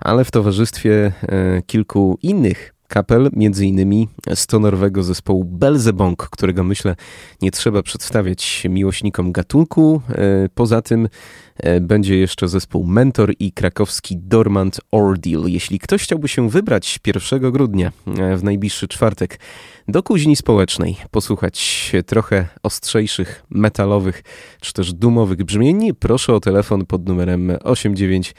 ale 0.00 0.24
w 0.24 0.30
towarzystwie 0.30 1.12
e, 1.22 1.62
kilku 1.62 2.18
innych 2.22 2.77
kapel, 2.88 3.30
między 3.32 3.66
innymi 3.66 4.08
stonorowego 4.34 5.02
zespołu 5.02 5.44
Belzebong, 5.44 6.28
którego 6.30 6.64
myślę 6.64 6.96
nie 7.42 7.50
trzeba 7.50 7.82
przedstawiać 7.82 8.64
miłośnikom 8.70 9.32
gatunku. 9.32 10.02
E, 10.08 10.48
Poza 10.54 10.82
tym 10.82 11.08
e, 11.56 11.80
będzie 11.80 12.18
jeszcze 12.18 12.48
zespół 12.48 12.86
Mentor 12.86 13.32
i 13.38 13.52
krakowski 13.52 14.16
Dormant 14.18 14.80
Ordeal. 14.90 15.42
Jeśli 15.46 15.78
ktoś 15.78 16.02
chciałby 16.02 16.28
się 16.28 16.50
wybrać 16.50 16.98
1 17.06 17.52
grudnia 17.52 17.92
e, 18.18 18.36
w 18.36 18.44
najbliższy 18.44 18.88
czwartek 18.88 19.40
do 19.88 20.02
kuźni 20.02 20.36
społecznej, 20.36 20.96
posłuchać 21.10 21.92
trochę 22.06 22.48
ostrzejszych, 22.62 23.42
metalowych 23.50 24.22
czy 24.60 24.72
też 24.72 24.92
dumowych 24.92 25.44
brzmień, 25.44 25.94
proszę 25.94 26.34
o 26.34 26.40
telefon 26.40 26.86
pod 26.86 27.08
numerem 27.08 27.52
89 27.64 28.34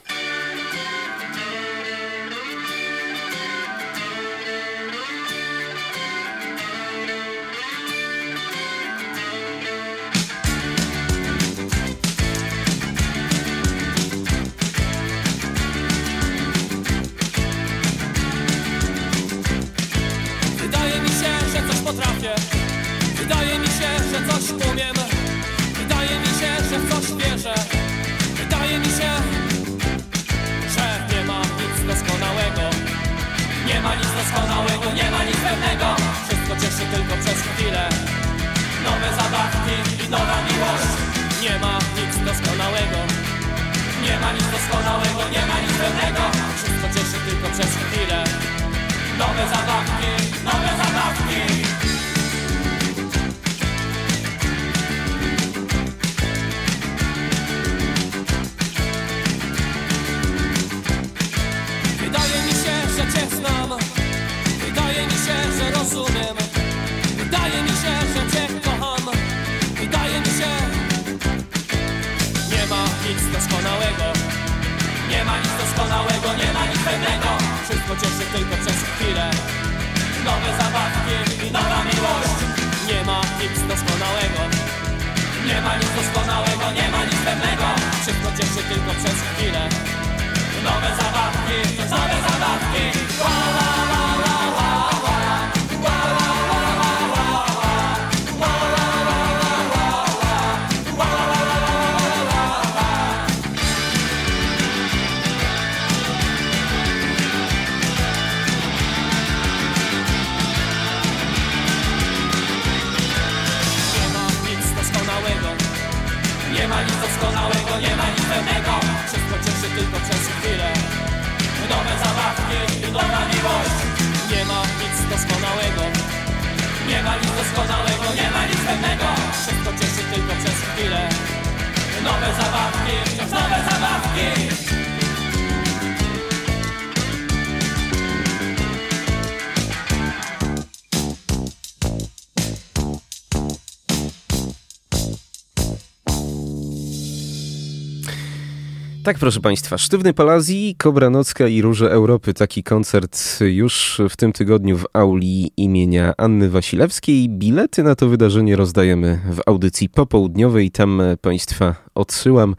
Tak, 149.04 149.18
proszę 149.18 149.40
Państwa, 149.40 149.78
Sztywny 149.78 150.14
Palazji, 150.14 150.74
Kobra 150.78 151.10
Nocka 151.10 151.48
i 151.48 151.62
Róże 151.62 151.90
Europy. 151.90 152.34
Taki 152.34 152.62
koncert 152.62 153.40
już 153.40 154.00
w 154.10 154.16
tym 154.16 154.32
tygodniu 154.32 154.78
w 154.78 154.86
auli 154.92 155.50
imienia 155.56 156.14
Anny 156.16 156.50
Wasilewskiej. 156.50 157.28
Bilety 157.28 157.82
na 157.82 157.94
to 157.94 158.08
wydarzenie 158.08 158.56
rozdajemy 158.56 159.20
w 159.30 159.40
audycji 159.46 159.88
popołudniowej. 159.88 160.70
Tam 160.70 161.02
Państwa 161.20 161.83
odsyłam, 161.94 162.54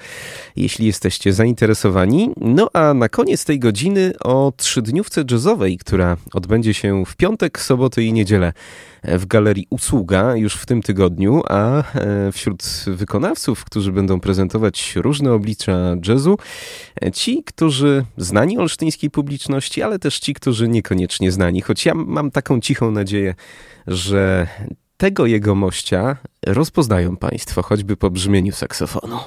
jeśli 0.55 0.85
jesteście 0.85 1.33
zainteresowani. 1.33 2.29
No 2.37 2.69
a 2.73 2.93
na 2.93 3.09
koniec 3.09 3.45
tej 3.45 3.59
godziny 3.59 4.13
o 4.23 4.53
trzydniówce 4.57 5.23
jazzowej, 5.31 5.77
która 5.77 6.17
odbędzie 6.33 6.73
się 6.73 7.05
w 7.05 7.15
piątek, 7.15 7.59
sobotę 7.59 8.03
i 8.03 8.13
niedzielę 8.13 8.53
w 9.07 9.25
galerii 9.25 9.67
Usługa 9.69 10.35
już 10.35 10.55
w 10.55 10.65
tym 10.65 10.81
tygodniu, 10.81 11.41
a 11.49 11.77
e, 11.95 12.31
wśród 12.31 12.63
wykonawców, 12.87 13.65
którzy 13.65 13.91
będą 13.91 14.19
prezentować 14.19 14.95
różne 14.95 15.33
oblicza 15.33 15.95
jazzu, 16.07 16.37
e, 17.01 17.11
ci, 17.11 17.43
którzy 17.43 18.05
znani 18.17 18.57
olsztyńskiej 18.57 19.09
publiczności, 19.09 19.81
ale 19.81 19.99
też 19.99 20.19
ci, 20.19 20.33
którzy 20.33 20.67
niekoniecznie 20.67 21.31
znani, 21.31 21.61
choć 21.61 21.85
ja 21.85 21.93
mam 21.93 22.31
taką 22.31 22.59
cichą 22.59 22.91
nadzieję, 22.91 23.35
że 23.87 24.47
tego 24.97 25.25
jego 25.25 25.55
mościa 25.55 26.17
rozpoznają 26.47 27.17
Państwo, 27.17 27.61
choćby 27.61 27.97
po 27.97 28.09
brzmieniu 28.09 28.51
saksofonu. 28.51 29.19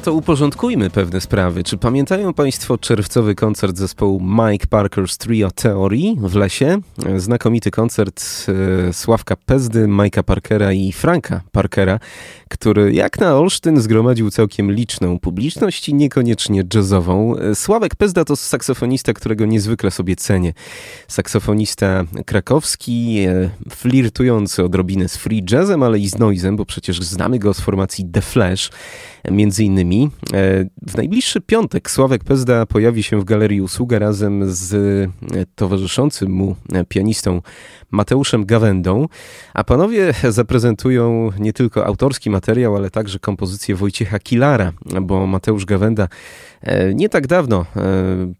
No 0.00 0.04
to 0.04 0.12
uporządkujmy 0.12 0.90
pewne 0.90 1.20
sprawy. 1.20 1.64
Czy 1.64 1.76
pamiętają 1.76 2.34
Państwo 2.34 2.78
czerwcowy 2.78 3.34
koncert 3.34 3.76
zespołu 3.76 4.20
Mike 4.20 4.66
Parker's 4.66 5.16
Trio 5.16 5.50
Theory 5.50 5.98
w 6.16 6.34
lesie? 6.34 6.78
Znakomity 7.16 7.70
koncert 7.70 8.24
e, 8.88 8.92
Sławka 8.92 9.36
Pezdy, 9.36 9.86
Mike'a 9.86 10.22
Parkera 10.22 10.72
i 10.72 10.92
Franka 10.92 11.40
Parkera, 11.52 11.98
który 12.48 12.92
jak 12.92 13.20
na 13.20 13.36
Olsztyn 13.36 13.80
zgromadził 13.80 14.30
całkiem 14.30 14.72
liczną 14.72 15.18
publiczność 15.18 15.88
i 15.88 15.94
niekoniecznie 15.94 16.64
jazzową. 16.74 17.36
E, 17.36 17.54
Sławek 17.54 17.96
Pezda 17.96 18.24
to 18.24 18.36
saksofonista, 18.36 19.12
którego 19.12 19.46
niezwykle 19.46 19.90
sobie 19.90 20.16
cenię. 20.16 20.52
Saksofonista 21.08 22.04
krakowski, 22.26 23.18
e, 23.28 23.50
flirtujący 23.70 24.64
odrobinę 24.64 25.08
z 25.08 25.16
free 25.16 25.44
jazzem, 25.50 25.82
ale 25.82 25.98
i 25.98 26.08
z 26.08 26.18
noizem, 26.18 26.56
bo 26.56 26.64
przecież 26.64 27.00
znamy 27.02 27.38
go 27.38 27.54
z 27.54 27.60
formacji 27.60 28.04
The 28.12 28.22
Flash, 28.22 28.70
między 29.30 29.64
innymi 29.64 29.89
E, 29.90 30.08
w 30.86 30.96
najbliższy 30.96 31.40
piątek 31.40 31.90
Sławek 31.90 32.24
Pezda 32.24 32.66
pojawi 32.66 33.02
się 33.02 33.20
w 33.20 33.24
Galerii 33.24 33.60
Usługa 33.60 33.98
razem 33.98 34.52
z 34.52 34.74
e, 34.74 35.46
towarzyszącym 35.54 36.32
mu 36.32 36.56
e, 36.72 36.84
pianistą 36.84 37.42
Mateuszem 37.90 38.46
Gawędą, 38.46 39.08
a 39.54 39.64
panowie 39.64 40.14
zaprezentują 40.28 41.30
nie 41.38 41.52
tylko 41.52 41.86
autorski 41.86 42.30
materiał, 42.30 42.76
ale 42.76 42.90
także 42.90 43.18
kompozycję 43.18 43.74
Wojciecha 43.74 44.18
Kilara, 44.18 44.72
bo 45.02 45.26
Mateusz 45.26 45.64
Gawęda 45.64 46.08
nie 46.94 47.08
tak 47.08 47.26
dawno 47.26 47.66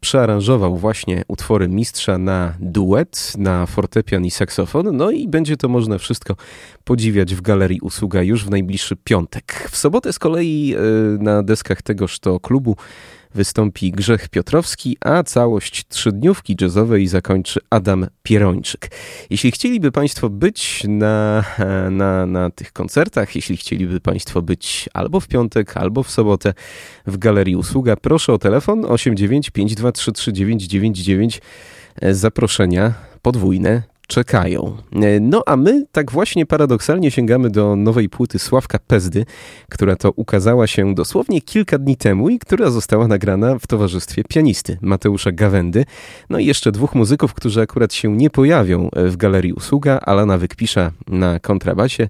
przearanżował 0.00 0.76
właśnie 0.76 1.22
utwory 1.28 1.68
mistrza 1.68 2.18
na 2.18 2.54
duet, 2.60 3.32
na 3.38 3.66
fortepian 3.66 4.24
i 4.24 4.30
saksofon, 4.30 4.96
no 4.96 5.10
i 5.10 5.28
będzie 5.28 5.56
to 5.56 5.68
można 5.68 5.98
wszystko 5.98 6.36
podziwiać 6.84 7.34
w 7.34 7.40
Galerii 7.40 7.80
Usługa 7.80 8.22
już 8.22 8.44
w 8.44 8.50
najbliższy 8.50 8.96
piątek. 8.96 9.68
W 9.70 9.76
sobotę 9.76 10.12
z 10.12 10.18
kolei 10.18 10.74
e, 10.74 10.78
na 11.22 11.42
deskach 11.42 11.82
tegoż 11.82 12.18
to 12.18 12.40
klubu 12.40 12.76
wystąpi 13.34 13.92
Grzech 13.92 14.28
Piotrowski, 14.28 14.96
a 15.00 15.22
całość 15.22 15.84
trzydniówki 15.88 16.56
jazzowej 16.60 17.06
zakończy 17.06 17.60
Adam 17.70 18.06
Pierończyk. 18.22 18.90
Jeśli 19.30 19.50
chcieliby 19.50 19.92
Państwo 19.92 20.30
być 20.30 20.84
na, 20.88 21.44
na, 21.90 22.26
na 22.26 22.50
tych 22.50 22.72
koncertach, 22.72 23.36
jeśli 23.36 23.56
chcieliby 23.56 24.00
Państwo 24.00 24.42
być 24.42 24.88
albo 24.94 25.20
w 25.20 25.28
piątek, 25.28 25.76
albo 25.76 26.02
w 26.02 26.10
sobotę 26.10 26.54
w 27.06 27.18
Galerii 27.18 27.56
Usługa, 27.56 27.96
proszę 27.96 28.32
o 28.32 28.38
telefon 28.38 28.82
895233999 28.82 31.40
e, 32.00 32.14
zaproszenia 32.14 32.94
podwójne 33.22 33.82
czekają. 34.10 34.76
E, 34.92 35.20
no 35.20 35.42
a 35.46 35.56
my 35.56 35.86
tak 35.92 36.10
właśnie 36.10 36.46
paradoksalnie 36.46 37.10
sięgamy 37.10 37.50
do 37.50 37.76
nowej 37.76 38.08
płyty 38.08 38.38
Sławka 38.38 38.78
Pezdy, 38.78 39.24
która 39.68 39.96
to 39.96 40.12
ukazała 40.16 40.66
się 40.66 40.94
dosłownie 40.94 41.40
kilka 41.40 41.78
dni 41.78 41.96
temu 41.96 42.28
i 42.28 42.38
która 42.38 42.70
została 42.70 43.08
nagrana 43.08 43.58
w 43.58 43.66
towarzystwie 43.66 44.24
pianisty 44.24 44.78
Mateusza 44.80 45.32
Gawędy, 45.32 45.84
no 46.30 46.38
i 46.38 46.46
jeszcze 46.46 46.72
dwóch 46.72 46.94
muzyków, 46.94 47.34
którzy 47.34 47.60
akurat 47.60 47.94
się 47.94 48.16
nie 48.16 48.30
pojawią 48.30 48.88
w 48.92 49.16
Galerii 49.16 49.52
Usługa, 49.52 50.00
Alana 50.00 50.38
Wykpisza 50.38 50.90
na 51.08 51.40
kontrabasie 51.40 52.08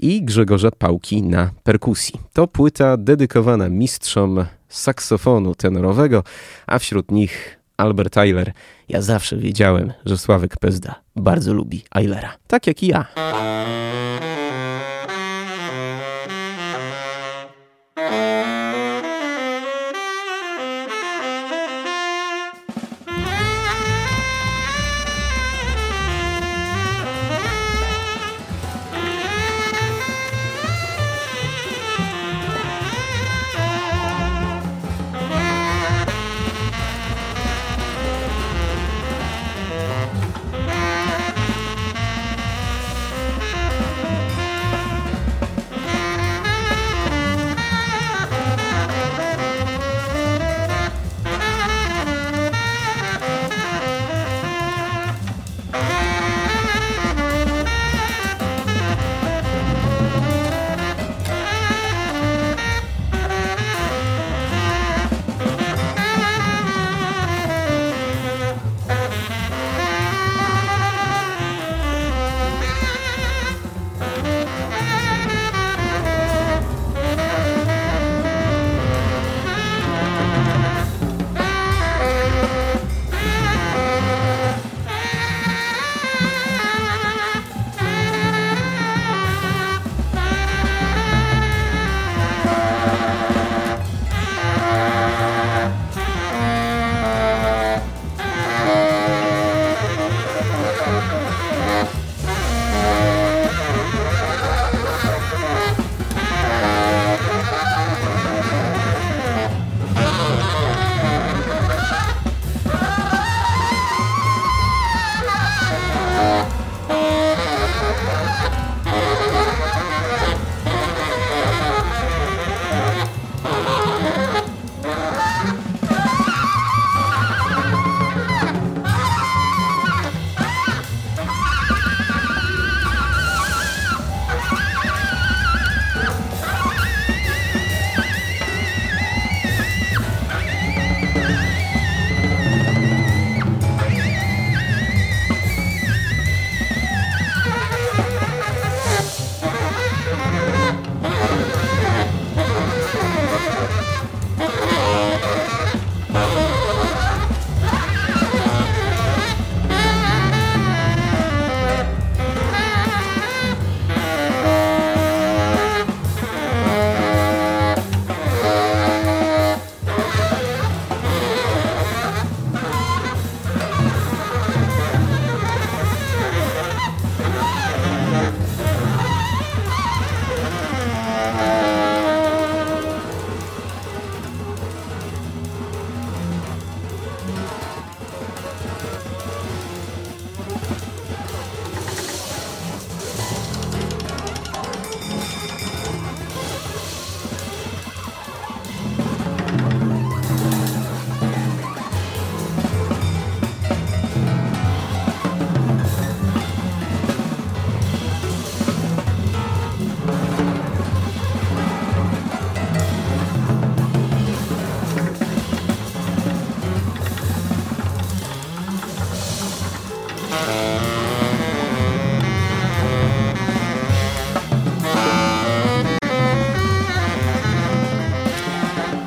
i 0.00 0.22
Grzegorza 0.22 0.70
Pałki 0.70 1.22
na 1.22 1.50
perkusji. 1.62 2.20
To 2.32 2.46
płyta 2.46 2.96
dedykowana 2.96 3.68
mistrzom 3.68 4.44
saksofonu 4.68 5.54
tenorowego, 5.54 6.22
a 6.66 6.78
wśród 6.78 7.10
nich 7.10 7.63
Albert 7.76 8.14
Tyler. 8.14 8.52
Ja 8.88 9.02
zawsze 9.02 9.36
wiedziałem, 9.36 9.92
że 10.06 10.18
Sławek 10.18 10.56
Pezda 10.56 10.94
bardzo 11.16 11.54
lubi 11.54 11.84
Eilera. 11.94 12.32
Tak 12.46 12.66
jak 12.66 12.82
i 12.82 12.86
ja. 12.86 13.06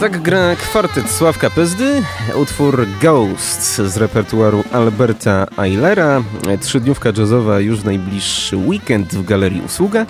Tak 0.08 0.22
gra 0.22 0.56
kwartet 0.56 1.12
Sławka 1.12 1.50
Pezdy, 1.50 2.04
utwór 2.36 2.88
Ghost 3.02 3.76
z 3.76 3.98
repertuaru 3.98 4.64
Alberta 4.72 5.48
Eilera, 5.58 6.24
trzydniówka 6.62 7.10
jazzowa 7.18 7.60
już 7.60 7.80
w 7.80 7.86
najbliższy 7.86 8.58
weekend 8.58 9.16
w 9.16 9.26
Galerii 9.26 9.62
Usługa. 9.62 10.06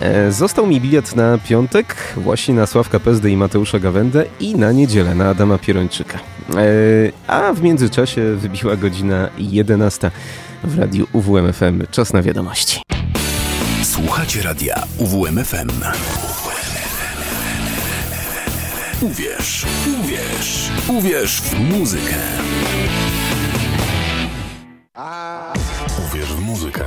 E, 0.00 0.32
został 0.32 0.66
mi 0.66 0.80
bilet 0.80 1.16
na 1.16 1.38
piątek, 1.38 1.96
właśnie 2.16 2.54
na 2.54 2.66
Sławka 2.66 3.00
Pezdy 3.00 3.30
i 3.30 3.36
Mateusza 3.36 3.78
Gawędę 3.78 4.24
i 4.40 4.54
na 4.56 4.72
niedzielę 4.72 5.14
na 5.14 5.28
Adama 5.28 5.58
Pierończyka. 5.58 6.18
E, 6.18 6.62
a 7.26 7.52
w 7.52 7.62
międzyczasie 7.62 8.36
wybiła 8.36 8.76
godzina 8.76 9.28
11 9.38 10.10
w 10.64 10.78
radiu 10.78 11.06
UWMFM. 11.12 11.82
Czas 11.90 12.12
na 12.12 12.22
wiadomości. 12.22 12.82
Słuchacie 13.82 14.42
radia 14.42 14.82
UWMFM. 14.98 15.70
Uwierz, 19.02 19.66
uwierz, 20.00 20.70
uwierz 20.88 21.40
w 21.40 21.60
muzykę. 21.60 22.16
Uwierz 26.08 26.28
w 26.28 26.40
muzykę. 26.40 26.84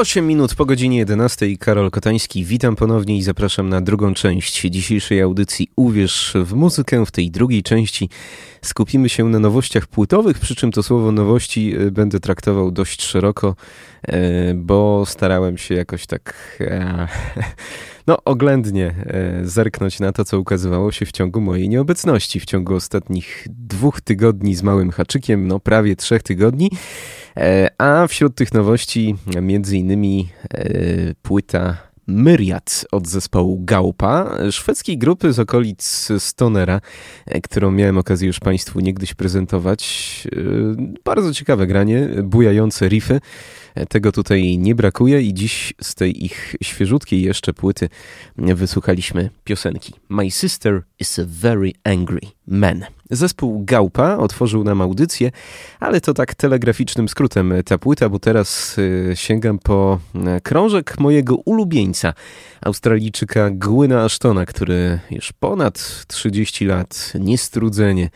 8 0.00 0.26
minut 0.26 0.54
po 0.54 0.64
godzinie 0.64 0.98
11 0.98 1.56
Karol 1.56 1.90
Kotański. 1.90 2.44
Witam 2.44 2.76
ponownie 2.76 3.16
i 3.16 3.22
zapraszam 3.22 3.68
na 3.68 3.80
drugą 3.80 4.14
część 4.14 4.60
dzisiejszej 4.60 5.20
audycji 5.20 5.68
Uwierz 5.76 6.32
w 6.44 6.54
muzykę. 6.54 7.06
W 7.06 7.10
tej 7.10 7.30
drugiej 7.30 7.62
części 7.62 8.08
skupimy 8.62 9.08
się 9.08 9.24
na 9.24 9.38
nowościach 9.38 9.86
płytowych, 9.86 10.38
przy 10.38 10.54
czym 10.54 10.72
to 10.72 10.82
słowo 10.82 11.12
nowości 11.12 11.74
e, 11.76 11.90
będę 11.90 12.20
traktował 12.20 12.70
dość 12.70 13.02
szeroko, 13.02 13.56
e, 14.02 14.54
bo 14.54 15.04
starałem 15.06 15.58
się 15.58 15.74
jakoś 15.74 16.06
tak 16.06 16.56
e, 16.60 17.08
no, 18.06 18.18
oględnie 18.24 18.94
zerknąć 19.42 20.00
na 20.00 20.12
to, 20.12 20.24
co 20.24 20.40
ukazywało 20.40 20.92
się 20.92 21.06
w 21.06 21.12
ciągu 21.12 21.40
mojej 21.40 21.68
nieobecności, 21.68 22.40
w 22.40 22.44
ciągu 22.44 22.74
ostatnich 22.74 23.46
dwóch 23.50 24.00
tygodni 24.00 24.54
z 24.54 24.62
małym 24.62 24.90
haczykiem, 24.90 25.48
no 25.48 25.60
prawie 25.60 25.96
trzech 25.96 26.22
tygodni. 26.22 26.70
A 27.78 28.06
wśród 28.06 28.34
tych 28.34 28.54
nowości 28.54 29.16
między 29.42 29.76
innymi 29.76 30.28
płyta 31.22 31.89
Myriad 32.10 32.86
od 32.92 33.08
zespołu 33.08 33.64
Gaupa, 33.64 34.36
szwedzkiej 34.50 34.98
grupy 34.98 35.32
z 35.32 35.38
okolic 35.38 36.08
Stonera, 36.18 36.80
którą 37.42 37.70
miałem 37.70 37.98
okazję 37.98 38.26
już 38.26 38.40
Państwu 38.40 38.80
niegdyś 38.80 39.14
prezentować. 39.14 40.28
Bardzo 41.04 41.34
ciekawe 41.34 41.66
granie, 41.66 42.08
bujające 42.22 42.88
riffy. 42.88 43.20
Tego 43.88 44.12
tutaj 44.12 44.58
nie 44.58 44.74
brakuje 44.74 45.22
i 45.22 45.34
dziś 45.34 45.74
z 45.82 45.94
tej 45.94 46.24
ich 46.24 46.56
świeżutkiej 46.62 47.22
jeszcze 47.22 47.52
płyty 47.52 47.88
wysłuchaliśmy 48.36 49.30
piosenki 49.44 49.94
My 50.08 50.30
Sister 50.30 50.82
is 50.98 51.18
a 51.18 51.22
Very 51.26 51.72
Angry 51.84 52.20
Man. 52.46 52.84
Zespół 53.10 53.64
Gaupa 53.64 54.16
otworzył 54.16 54.64
nam 54.64 54.80
audycję, 54.80 55.30
ale 55.80 56.00
to 56.00 56.14
tak 56.14 56.34
telegraficznym 56.34 57.08
skrótem 57.08 57.54
ta 57.64 57.78
płyta, 57.78 58.08
bo 58.08 58.18
teraz 58.18 58.78
y, 58.78 59.12
sięgam 59.14 59.58
po 59.58 59.98
y, 60.14 60.40
krążek 60.40 60.98
mojego 60.98 61.36
ulubieńca, 61.36 62.14
Australijczyka 62.60 63.50
Gwyna 63.50 64.04
Ashtona, 64.04 64.46
który 64.46 64.98
już 65.10 65.32
ponad 65.32 66.04
30 66.06 66.64
lat 66.64 67.12
niestrudzenie 67.20 68.10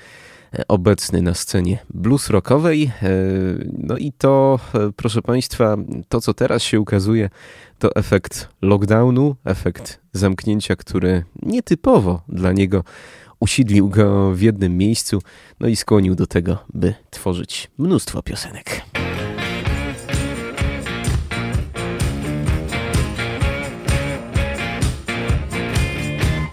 obecny 0.68 1.22
na 1.22 1.34
scenie 1.34 1.78
blues 1.94 2.30
rockowej. 2.30 2.90
E, 3.02 3.11
no 3.78 3.96
i 3.96 4.12
to, 4.12 4.61
e, 4.74 4.92
proszę 4.96 5.22
Państwa, 5.22 5.76
to 6.09 6.20
co 6.20 6.34
teraz 6.34 6.62
się 6.62 6.80
ukazuje, 6.80 7.30
to 7.78 7.96
efekt 7.96 8.48
lockdownu, 8.62 9.36
efekt 9.44 10.00
zamknięcia, 10.12 10.76
który 10.76 11.24
nietypowo 11.42 12.22
dla 12.28 12.52
niego 12.52 12.84
usiedlił 13.40 13.88
go 13.88 14.32
w 14.32 14.40
jednym 14.40 14.76
miejscu, 14.76 15.22
no 15.61 15.68
i 15.68 15.76
skłonił 15.76 16.14
do 16.14 16.26
tego, 16.26 16.59
by 16.74 16.94
tworzyć 17.11 17.70
mnóstwo 17.78 18.22
piosenek. 18.22 18.82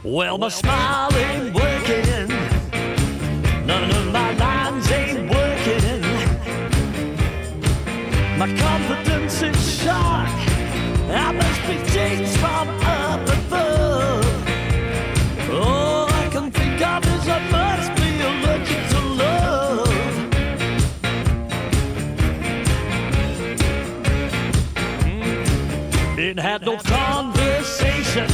Well, 0.04 0.38
my 0.38 0.50
smile 0.52 1.10
ain't 1.14 1.54
My 8.42 8.48
confidence 8.58 9.44
is 9.44 9.84
shot. 9.84 10.28
I 11.12 11.32
must 11.32 11.62
be 11.68 11.76
changed 11.94 12.36
from 12.40 12.70
up 12.82 13.22
above. 13.38 14.26
All 15.52 16.08
I 16.12 16.28
can 16.32 16.50
think 16.50 16.82
of 16.82 17.06
is 17.06 17.28
I 17.30 17.40
must 17.52 17.94
be 18.02 18.20
allergic 18.30 18.82
to 18.94 19.00
love. 19.22 19.94
It 26.18 26.40
had 26.40 26.66
no 26.66 26.78
conversation 26.78 28.32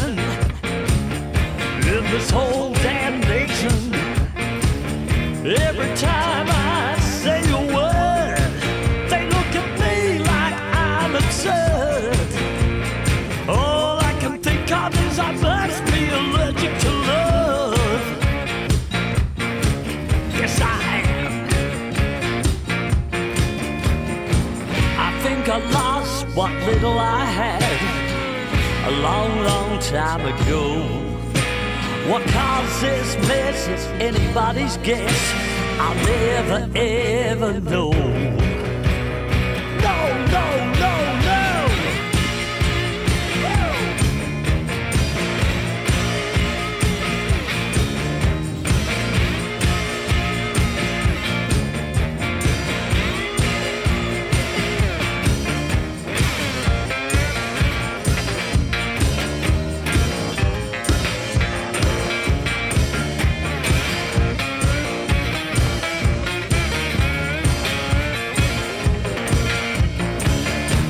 in 1.86 2.04
this 2.14 2.30
whole 2.32 2.72
damn 2.76 3.20
nation. 3.20 3.94
Every 5.46 5.94
time 5.98 6.37
long, 29.08 29.44
long 29.44 29.80
time 29.80 30.24
ago. 30.34 30.66
What 32.10 32.24
causes 32.28 32.82
this 32.82 33.16
mess 33.28 33.68
is 33.68 33.86
anybody's 34.10 34.76
guess. 34.78 35.24
I'll 35.80 35.96
never 36.06 36.60
ever 36.76 37.60
know. 37.62 38.47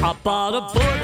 I 0.07 0.13
bought 0.23 0.53
a 0.55 0.61
book 0.73 0.96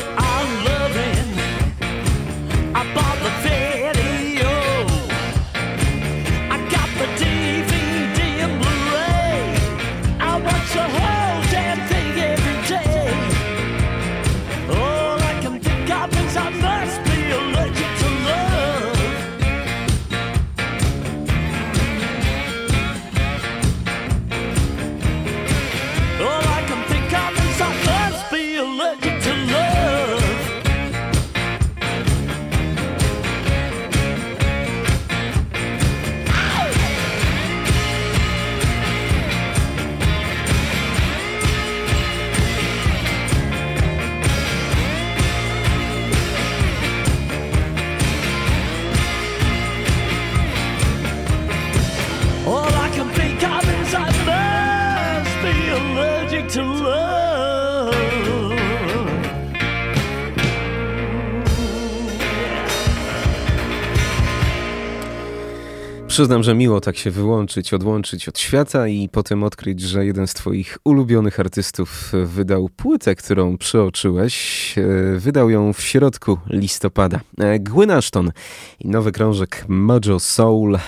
Przyznam, 66.13 66.43
że 66.43 66.55
miło 66.55 66.81
tak 66.81 66.97
się 66.97 67.11
wyłączyć, 67.11 67.73
odłączyć 67.73 68.29
od 68.29 68.39
świata 68.39 68.87
i 68.87 69.09
potem 69.09 69.43
odkryć, 69.43 69.81
że 69.81 70.05
jeden 70.05 70.27
z 70.27 70.33
Twoich 70.33 70.77
ulubionych 70.83 71.39
artystów 71.39 72.11
wydał 72.25 72.69
płytę, 72.69 73.15
którą 73.15 73.57
przeoczyłeś. 73.57 74.75
E, 74.77 75.19
Wydał 75.19 75.49
ją 75.49 75.73
w 75.73 75.81
środku 75.81 76.37
listopada. 76.49 77.19
E, 77.39 77.59
Gwyn 77.59 77.91
Ashton 77.91 78.31
i 78.79 78.87
nowy 78.87 79.11
krążek 79.11 79.65
Mojo 79.67 80.19
Soul. 80.19 80.75
E, 80.75 80.79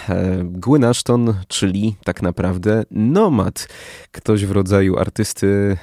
Gwyn 0.43 0.83
Ashton, 0.83 1.33
czyli 1.47 1.95
tak 2.03 2.21
naprawdę 2.21 2.83
nomad. 2.91 3.67
Ktoś 4.11 4.45
w 4.45 4.51
rodzaju 4.51 4.99
artysty 4.99 5.77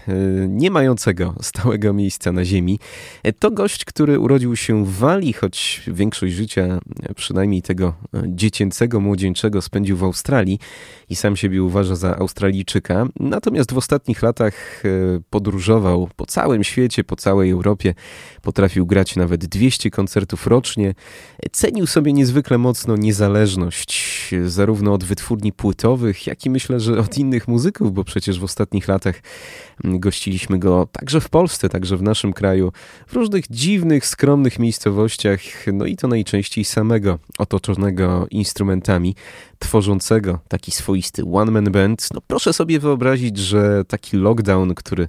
nie 0.49 0.70
mającego 0.70 1.34
stałego 1.40 1.93
miejsca 1.93 2.32
na 2.32 2.45
ziemi. 2.45 2.78
To 3.38 3.51
gość, 3.51 3.84
który 3.84 4.18
urodził 4.18 4.57
się 4.57 4.84
w 4.84 4.99
Walii, 4.99 5.32
choć 5.32 5.82
większość 5.86 6.34
życia, 6.34 6.80
przynajmniej 7.16 7.62
tego 7.62 7.95
dziecięcego, 8.26 9.01
młodzieńczego, 9.01 9.32
spędził 9.61 9.97
w 9.97 10.05
Australii 10.05 10.59
i 11.09 11.16
sam 11.16 11.37
siebie 11.37 11.62
uważa 11.62 11.97
za 11.97 12.16
Australijczyka. 12.16 13.07
Natomiast 13.20 13.72
w 13.72 13.76
ostatnich 13.76 14.22
latach 14.22 14.83
e, 14.85 14.89
podróżował 15.30 16.09
po 16.16 16.26
całym 16.26 16.64
świecie, 16.64 17.05
po 17.05 17.16
całej 17.16 17.51
Europie. 17.51 17.95
Potrafił 18.43 18.87
grać 18.87 19.16
nawet 19.16 19.47
200 19.47 19.91
koncertów 19.91 20.47
rocznie. 20.47 20.95
Cenił 21.53 21.87
sobie 21.87 22.12
niezwykle 22.12 22.59
mocno 22.59 22.97
niezależność, 22.97 24.30
e, 24.33 24.49
zarówno 24.49 24.93
od 24.93 25.05
wytwórni 25.05 25.53
płytowych, 25.53 26.26
jak 26.26 26.47
i 26.47 26.51
myślę, 26.51 26.80
że 26.80 26.99
od 26.99 27.18
innych 27.18 27.49
muzyków, 27.49 27.93
bo 27.93 28.05
przecież 28.05 28.41
w 28.41 28.45
ostatnich 28.45 28.89
latach 28.89 29.22
mm, 29.85 30.01
gościliśmy 30.01 30.59
go 30.59 30.89
także 30.93 31.20
w 31.20 31.28
Polsce, 31.28 31.68
także 31.68 31.97
w 31.97 32.03
naszym 32.03 32.33
kraju, 32.33 32.72
w 33.07 33.12
różnych 33.12 33.49
dziwnych, 33.51 34.07
skromnych 34.07 34.59
miejscowościach, 34.59 35.41
no 35.72 35.87
i 35.87 35.97
to 35.97 36.09
najczęściej 36.09 36.64
samego, 36.64 37.18
otoczonego 37.39 38.26
instrumentami, 38.30 39.14
tworzącego 39.59 40.39
taki 40.49 40.70
swoisty 40.70 41.23
one-man 41.33 41.64
band. 41.64 42.09
No 42.14 42.20
proszę 42.27 42.53
sobie 42.53 42.81
wyobrazić, 42.81 43.39
że 43.39 43.85
taki 43.85 44.16
lockdown, 44.16 44.75
który 44.75 45.09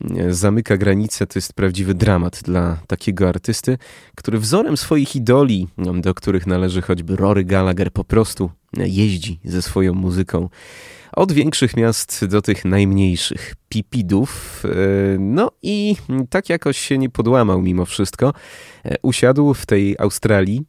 mm, 0.00 0.34
zamyka 0.34 0.76
granice, 0.76 1.26
to 1.26 1.38
jest 1.38 1.52
prawdziwy 1.52 1.94
dramat 1.94 2.40
dla 2.42 2.78
takiego 2.86 3.28
artysty, 3.28 3.78
który 4.14 4.38
wzorem 4.38 4.76
swoich 4.76 5.16
idoli, 5.16 5.68
do 6.00 6.14
których 6.14 6.46
należy 6.46 6.82
choćby 6.82 7.16
Rory 7.16 7.44
Gallagher, 7.44 7.92
po 7.92 8.04
prostu 8.04 8.50
jeździ 8.76 9.40
ze 9.44 9.62
swoją 9.62 9.94
muzyką 9.94 10.48
od 11.12 11.32
większych 11.32 11.76
miast 11.76 12.24
do 12.26 12.42
tych 12.42 12.64
najmniejszych 12.64 13.54
pipidów. 13.68 14.62
E, 14.64 14.68
No 15.18 15.50
i 15.62 15.96
tak 16.30 16.48
jakoś 16.48 16.78
się 16.78 16.98
nie 16.98 17.10
podłamał 17.10 17.62
mimo 17.62 17.84
wszystko. 17.84 18.32
E, 18.84 18.96
Usiadł 19.02 19.54
w 19.54 19.66
tej 19.66 19.96
Australii, 19.98 20.62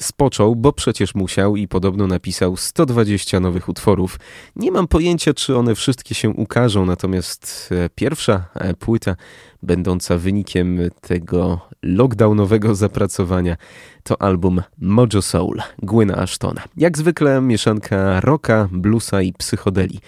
spoczął, 0.00 0.56
bo 0.56 0.72
przecież 0.72 1.14
musiał 1.14 1.56
i 1.56 1.68
podobno 1.68 2.06
napisał 2.06 2.56
120 2.56 3.40
nowych 3.40 3.68
utworów. 3.68 4.18
Nie 4.56 4.70
mam 4.72 4.88
pojęcia, 4.88 5.34
czy 5.34 5.56
one 5.56 5.74
wszystkie 5.74 6.14
się 6.14 6.30
ukażą, 6.30 6.86
natomiast 6.86 7.70
e, 7.72 7.90
pierwsza 7.94 8.44
e, 8.54 8.74
płyta, 8.74 9.16
będąca 9.62 10.18
wynikiem 10.18 10.78
tego 11.00 11.60
lockdownowego 11.82 12.74
zapracowania, 12.74 13.56
to 14.02 14.22
album 14.22 14.62
Mojo 14.78 15.22
Soul 15.22 15.62
Gwyna 15.82 16.16
Ashtona. 16.16 16.62
Jak 16.76 16.98
zwykle 16.98 17.40
mieszanka 17.40 18.20
rocka, 18.20 18.68
bluesa 18.72 19.22
i 19.22 19.32
psychodeli 19.32 20.00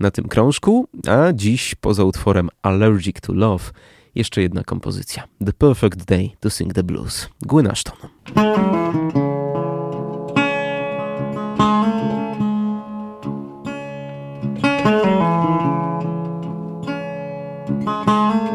na 0.00 0.10
tym 0.10 0.28
krążku, 0.28 0.88
a 1.08 1.32
dziś 1.32 1.74
poza 1.74 2.04
utworem 2.04 2.48
Allergic 2.62 3.20
to 3.20 3.32
Love 3.32 3.64
jeszcze 4.14 4.42
jedna 4.42 4.64
kompozycja. 4.64 5.28
The 5.44 5.52
Perfect 5.52 6.04
Day 6.04 6.30
to 6.40 6.50
Sing 6.50 6.74
the 6.74 6.82
Blues. 6.82 7.28
Gwyn 7.42 7.66
Ashton. 7.66 7.96
Got 17.84 18.49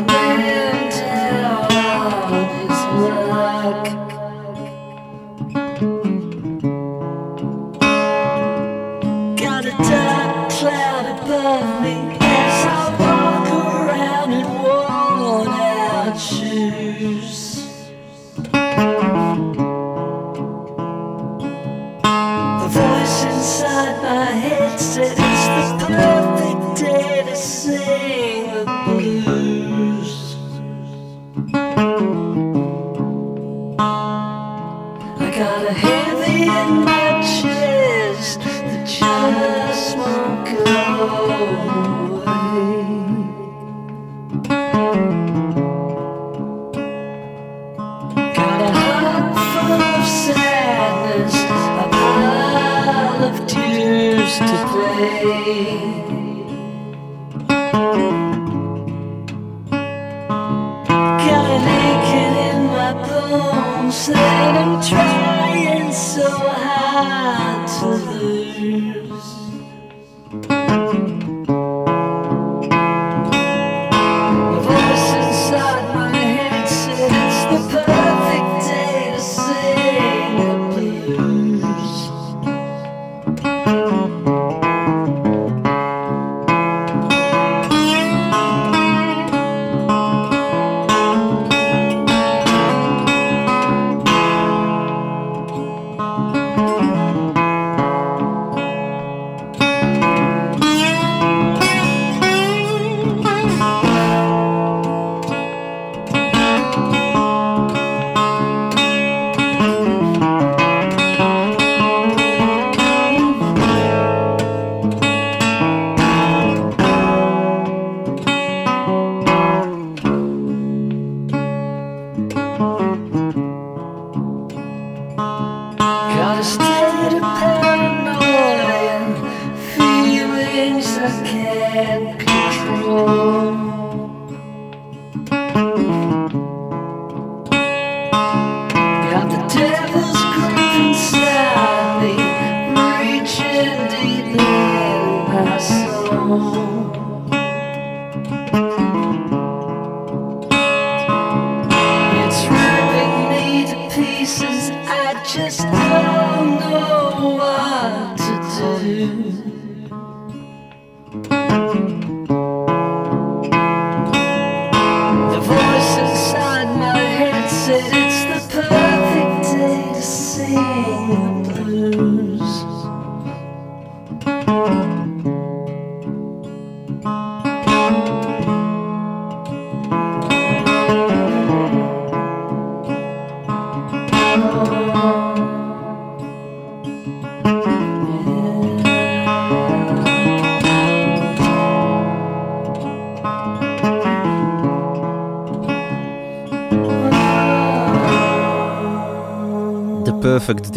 away. 0.00 0.37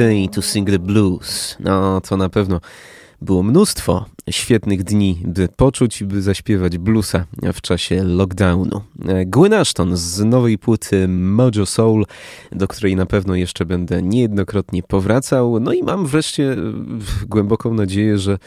Day 0.01 0.29
to 0.29 0.41
Sing 0.41 0.69
the 0.69 0.79
Blues. 0.79 1.57
No, 1.59 2.01
to 2.01 2.17
na 2.17 2.29
pewno 2.29 2.61
było 3.21 3.43
mnóstwo 3.43 4.05
świetnych 4.29 4.83
dni, 4.83 5.21
by 5.25 5.47
poczuć 5.47 6.01
i 6.01 6.05
by 6.05 6.21
zaśpiewać 6.21 6.77
bluesa 6.77 7.25
w 7.53 7.61
czasie 7.61 8.03
lockdownu. 8.03 8.81
Gwyn 9.25 9.53
Ashton 9.53 9.97
z 9.97 10.19
nowej 10.19 10.57
płyty 10.57 11.07
Mojo 11.07 11.65
Soul, 11.65 12.05
do 12.51 12.67
której 12.67 12.95
na 12.95 13.05
pewno 13.05 13.35
jeszcze 13.35 13.65
będę 13.65 14.01
niejednokrotnie 14.01 14.83
powracał. 14.83 15.59
No 15.59 15.73
i 15.73 15.83
mam 15.83 16.05
wreszcie 16.05 16.51
e, 16.51 16.57
głęboką 17.27 17.73
nadzieję, 17.73 18.17
że 18.17 18.37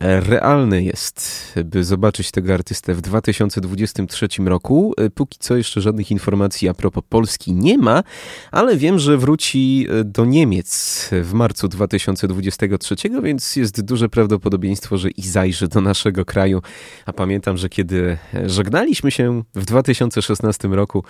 e, 0.00 0.20
realne 0.20 0.82
jest, 0.82 1.52
by 1.64 1.84
zobaczyć 1.84 2.30
tego 2.30 2.54
artystę 2.54 2.94
w 2.94 3.00
2023 3.00 4.28
roku. 4.44 4.94
E, 4.96 5.10
Póki 5.10 5.38
co 5.38 5.56
jeszcze 5.56 5.80
żadnych 5.80 6.10
informacji 6.10 6.68
a 6.68 6.74
propos 6.74 7.04
Polski 7.08 7.52
nie 7.52 7.78
ma, 7.78 8.02
ale 8.50 8.76
wiem, 8.76 8.98
że 8.98 9.18
wróci 9.18 9.86
e, 9.90 10.04
do 10.04 10.24
Niemiec 10.24 11.08
w 11.22 11.32
marcu 11.32 11.68
2023, 11.68 12.96
więc 13.22 13.56
jest 13.56 13.80
duże 13.82 14.08
prawdopodobieństwo, 14.08 14.98
że 14.98 15.10
i 15.10 15.22
zajrzy 15.22 15.68
do 15.68 15.80
naszego 15.80 16.24
kraju. 16.24 16.62
A 17.06 17.12
pamiętam, 17.12 17.56
że 17.56 17.68
kiedy 17.68 18.18
żegnaliśmy 18.46 19.10
się 19.10 19.42
w 19.54 19.64
2016 19.64 20.68
roku 20.68 21.04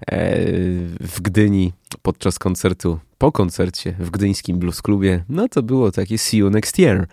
e, 0.00 0.36
w 1.00 1.20
Gdyni 1.22 1.72
podczas 2.02 2.38
koncertu, 2.38 2.98
po 3.18 3.32
koncercie 3.32 3.94
w 3.98 4.10
gdyńskim 4.10 4.58
Blues 4.58 4.82
Clubie, 4.82 5.24
no 5.28 5.48
to 5.48 5.62
było 5.62 5.92
takie 5.92 6.18
see 6.18 6.36
you 6.36 6.50
next 6.50 6.78
year. 6.78 7.06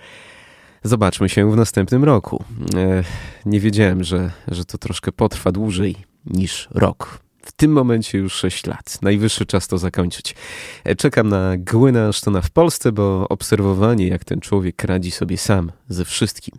Zobaczmy 0.84 1.30
się 1.30 1.52
w 1.52 1.56
następnym 1.56 2.04
roku. 2.04 2.44
E, 2.76 3.04
nie 3.46 3.60
wiedziałem, 3.60 4.04
że, 4.04 4.32
że 4.48 4.66
to 4.66 4.78
troszkę 4.78 5.12
potrwa 5.12 5.52
dłużej 5.52 5.96
niż 6.26 6.68
rok. 6.72 7.20
W 7.42 7.52
tym 7.52 7.72
momencie 7.72 8.18
już 8.18 8.34
6 8.34 8.66
lat. 8.66 8.98
Najwyższy 9.02 9.46
czas 9.46 9.68
to 9.68 9.78
zakończyć. 9.78 10.36
E, 10.84 10.96
Czekam 10.96 11.30
na 11.30 11.58
Gwyna 11.58 12.08
Ashtona 12.08 12.42
w 12.42 12.50
Polsce, 12.50 12.92
bo 12.92 13.30
obserwowanie, 13.30 14.08
jak 14.08 14.26
ten 14.26 14.40
człowiek 14.40 14.84
radzi 14.84 15.12
sobie 15.12 15.38
sam 15.38 15.72
ze 15.90 16.06
wszystkim, 16.06 16.56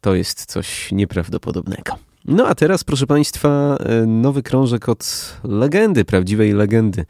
to 0.00 0.14
jest 0.14 0.46
coś 0.46 0.92
nieprawdopodobnego. 0.92 1.98
No 2.24 2.46
a 2.46 2.54
teraz, 2.54 2.84
proszę 2.84 3.06
Państwa, 3.06 3.76
e, 3.80 4.06
nowy 4.06 4.42
krążek 4.42 4.88
od 4.88 5.34
legendy, 5.44 6.04
prawdziwej 6.04 6.52
legendy 6.52 7.04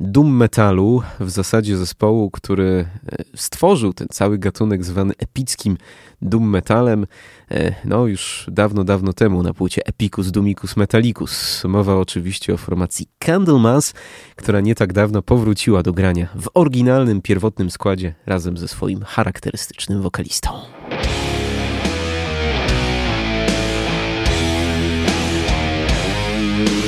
doom 0.00 0.36
metalu, 0.36 1.02
w 1.20 1.30
zasadzie 1.30 1.76
zespołu, 1.76 2.30
który 2.30 2.86
e, 3.12 3.24
stworzył 3.36 3.92
ten 3.92 4.08
cały 4.10 4.38
gatunek 4.38 4.84
zwany 4.84 5.14
epickim 5.18 5.76
doom 6.22 6.50
metalem, 6.50 7.06
e, 7.50 7.74
no 7.84 8.06
już 8.06 8.46
dawno, 8.52 8.84
dawno 8.84 9.12
temu 9.12 9.42
na 9.42 9.54
płycie 9.54 9.86
Epicus 9.86 10.30
Dumicus 10.30 10.76
Metallicus. 10.76 11.64
Mowa 11.64 11.96
oczywiście 11.96 12.54
o 12.54 12.56
formacji 12.56 13.08
Candlemas, 13.18 13.94
która 14.36 14.60
nie 14.60 14.74
tak 14.74 14.92
dawno 14.92 15.22
powróciła 15.22 15.82
do 15.82 15.92
grania 15.92 16.26
w 16.34 16.48
oryginalnym, 16.54 17.22
pierwotnym 17.22 17.70
składzie 17.70 18.14
razem 18.26 18.56
ze 18.56 18.68
swoim 18.68 19.02
charakterystycznym 19.02 20.02
wokalistą. 20.02 20.50
I 26.84 26.87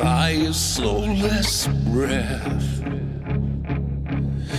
sigh 0.00 0.46
a 0.48 0.52
soulless 0.52 1.66
breath 1.92 2.82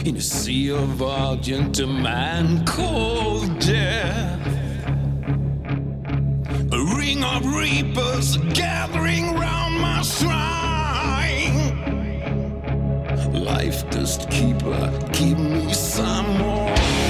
in 0.05 0.15
a 0.15 0.21
sea 0.21 0.69
of 0.69 1.01
argent, 1.01 1.79
a 1.79 1.87
man 1.87 2.63
called 2.63 3.59
death. 3.59 4.47
A 6.71 6.79
ring 6.95 7.23
of 7.23 7.43
reapers 7.55 8.37
gathering 8.53 9.33
round 9.33 9.81
my 9.81 10.03
shrine. 10.03 11.55
Life 13.33 13.89
dust 13.89 14.29
keeper, 14.29 14.91
give 15.11 15.39
me 15.39 15.73
some 15.73 16.37
more 16.37 17.00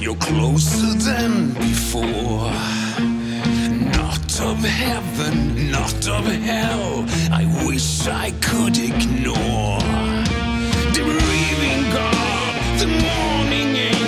you're 0.00 0.16
closer 0.16 0.94
than 0.94 1.52
before. 1.52 2.50
Not 3.92 4.40
of 4.40 4.58
heaven, 4.64 5.70
not 5.70 6.08
of 6.08 6.24
hell, 6.24 7.04
I 7.30 7.44
wish 7.66 8.06
I 8.06 8.30
could 8.40 8.78
ignore. 8.78 9.78
The 10.94 11.02
grieving 11.04 11.82
God, 11.92 12.80
the 12.80 12.86
morning 12.86 13.76
angel, 13.76 13.99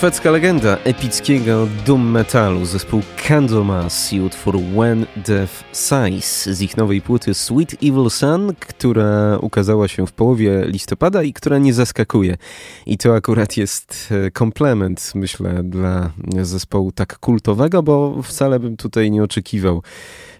Szwedzka 0.00 0.30
legenda 0.30 0.78
epickiego 0.84 1.68
doom 1.86 2.10
metalu, 2.10 2.64
zespół 2.64 3.02
Candlemas 3.28 4.12
i 4.12 4.20
utwór 4.20 4.58
When 4.58 5.06
Death 5.16 5.52
Sighs 5.72 6.48
z 6.48 6.62
ich 6.62 6.76
nowej 6.76 7.00
płyty 7.00 7.34
Sweet 7.34 7.74
Evil 7.74 8.10
Sun, 8.10 8.54
która 8.60 9.38
ukazała 9.38 9.88
się 9.88 10.06
w 10.06 10.12
połowie 10.12 10.64
listopada 10.66 11.22
i 11.22 11.32
która 11.32 11.58
nie 11.58 11.74
zaskakuje. 11.74 12.36
I 12.86 12.98
to 12.98 13.14
akurat 13.14 13.56
jest 13.56 14.08
e, 14.26 14.30
komplement, 14.30 15.12
myślę, 15.14 15.62
dla 15.64 16.12
zespołu 16.42 16.92
tak 16.92 17.18
kultowego, 17.18 17.82
bo 17.82 18.22
wcale 18.22 18.60
bym 18.60 18.76
tutaj 18.76 19.10
nie 19.10 19.22
oczekiwał 19.22 19.82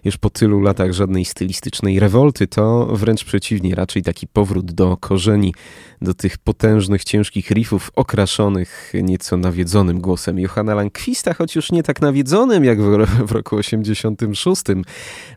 już 0.03 0.17
po 0.17 0.29
tylu 0.29 0.61
latach 0.61 0.93
żadnej 0.93 1.25
stylistycznej 1.25 1.99
rewolty, 1.99 2.47
to 2.47 2.85
wręcz 2.85 3.23
przeciwnie, 3.23 3.75
raczej 3.75 4.03
taki 4.03 4.27
powrót 4.27 4.71
do 4.71 4.97
korzeni, 4.97 5.53
do 6.01 6.13
tych 6.13 6.37
potężnych, 6.37 7.03
ciężkich 7.03 7.51
riffów 7.51 7.91
okraszonych 7.95 8.93
nieco 9.03 9.37
nawiedzonym 9.37 10.01
głosem 10.01 10.39
Johanna 10.39 10.75
Langquista, 10.75 11.33
choć 11.33 11.55
już 11.55 11.71
nie 11.71 11.83
tak 11.83 12.01
nawiedzonym 12.01 12.65
jak 12.65 12.81
w, 12.81 13.05
w 13.27 13.31
roku 13.31 13.55
86 13.55 14.61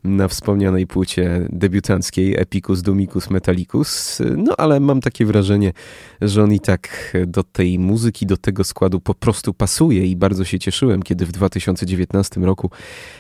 na 0.04 0.28
wspomnianej 0.28 0.86
płycie 0.86 1.46
debiutanckiej 1.50 2.40
Epicus 2.40 2.82
Domicus 2.82 3.30
Metallicus, 3.30 4.18
no 4.36 4.54
ale 4.58 4.80
mam 4.80 5.00
takie 5.00 5.26
wrażenie, 5.26 5.72
że 6.20 6.42
on 6.42 6.52
i 6.52 6.60
tak 6.60 7.12
do 7.26 7.42
tej 7.42 7.78
muzyki, 7.78 8.26
do 8.26 8.36
tego 8.36 8.64
składu 8.64 9.00
po 9.00 9.14
prostu 9.14 9.54
pasuje 9.54 10.06
i 10.06 10.16
bardzo 10.16 10.44
się 10.44 10.58
cieszyłem, 10.58 11.02
kiedy 11.02 11.26
w 11.26 11.32
2019 11.32 12.40
roku 12.40 12.70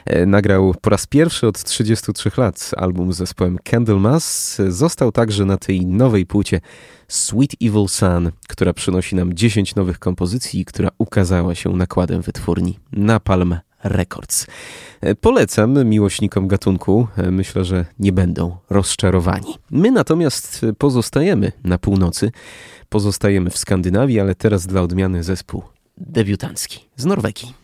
e, 0.06 0.26
nagrał 0.26 0.74
po 0.80 0.90
raz 0.90 1.06
pierwszy 1.06 1.33
od 1.42 1.64
33 1.64 2.30
lat 2.36 2.70
album 2.76 3.12
z 3.12 3.16
zespołem 3.16 3.58
Candlemas. 3.70 4.56
Został 4.68 5.12
także 5.12 5.44
na 5.44 5.56
tej 5.56 5.86
nowej 5.86 6.26
płycie 6.26 6.60
Sweet 7.08 7.50
Evil 7.62 7.88
Sun, 7.88 8.30
która 8.48 8.72
przynosi 8.72 9.16
nam 9.16 9.34
10 9.34 9.74
nowych 9.74 9.98
kompozycji 9.98 10.64
która 10.64 10.90
ukazała 10.98 11.54
się 11.54 11.70
nakładem 11.70 12.22
wytwórni 12.22 12.78
Napalm 12.92 13.56
Records. 13.84 14.46
E, 15.00 15.14
Polecam 15.14 15.88
miłośnikom 15.88 16.48
gatunku, 16.48 17.08
e, 17.16 17.30
myślę, 17.30 17.64
że 17.64 17.84
nie 17.98 18.12
będą 18.12 18.56
rozczarowani. 18.70 19.54
My 19.70 19.90
natomiast 19.90 20.66
pozostajemy 20.78 21.52
na 21.64 21.78
północy, 21.78 22.32
pozostajemy 22.88 23.50
w 23.50 23.58
Skandynawii, 23.58 24.20
ale 24.20 24.34
teraz 24.34 24.66
dla 24.66 24.82
odmiany 24.82 25.22
zespół 25.22 25.62
debiutancki 25.98 26.80
z 26.96 27.04
Norwegii. 27.04 27.63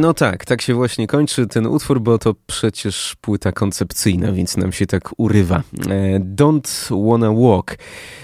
No 0.00 0.14
tak, 0.14 0.44
tak 0.44 0.62
się 0.62 0.74
właśnie 0.74 1.06
kończy 1.06 1.46
ten 1.46 1.66
utwór, 1.66 2.00
bo 2.00 2.18
to 2.18 2.34
przecież 2.46 3.16
płyta 3.20 3.52
koncepcyjna, 3.52 4.32
więc 4.32 4.56
nam 4.56 4.72
się 4.72 4.86
tak 4.86 5.10
urywa. 5.16 5.56
E, 5.56 6.20
Don't 6.20 7.08
Wanna 7.10 7.32
Walk 7.32 7.76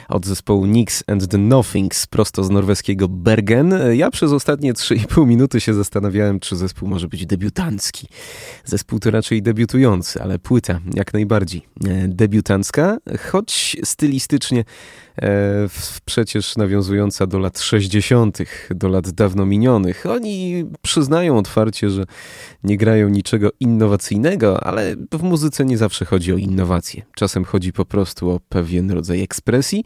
od 0.09 0.27
zespołu 0.27 0.67
Nix 0.67 1.05
and 1.07 1.29
the 1.29 1.39
Nothings, 1.39 2.07
prosto 2.07 2.45
z 2.45 2.51
norweskiego 2.51 3.09
Bergen. 3.09 3.75
Ja 3.93 4.11
przez 4.11 4.33
ostatnie 4.33 4.75
3,5 4.75 5.27
minuty 5.27 5.61
się 5.61 5.75
zastanawiałem, 5.75 6.41
czy 6.41 6.57
zespół 6.57 6.89
może 6.89 7.09
być 7.09 7.27
debiutancki. 7.27 8.09
Zespół 8.65 8.99
to 8.99 9.11
raczej 9.11 9.43
debiutujący, 9.43 10.23
ale 10.23 10.39
płyta 10.39 10.81
jak 10.95 11.13
najbardziej 11.13 11.63
e, 11.85 12.09
debiutancka, 12.09 12.97
choć 13.31 13.77
stylistycznie 13.85 14.65
e, 15.23 15.69
przecież 16.05 16.57
nawiązująca 16.57 17.27
do 17.27 17.39
lat 17.39 17.61
60., 17.61 18.39
do 18.71 18.89
lat 18.89 19.11
dawno 19.11 19.47
minionych. 19.47 20.07
Oni 20.07 20.65
przyznają 20.83 21.39
otwarcie, 21.39 21.91
że 21.91 22.05
nie 22.65 22.77
grają 22.77 23.09
niczego 23.09 23.51
innowacyjnego, 23.61 24.65
ale 24.65 24.97
w 25.13 25.23
muzyce 25.23 25.65
nie 25.65 25.79
zawsze 25.79 26.05
chodzi 26.05 26.33
o 26.33 26.37
innowacje. 26.37 27.03
Czasem 27.15 27.45
chodzi 27.45 27.73
po 27.73 27.85
prostu 27.85 28.31
o 28.31 28.41
pewien 28.49 28.91
rodzaj 28.91 29.23
ekspresji, 29.23 29.85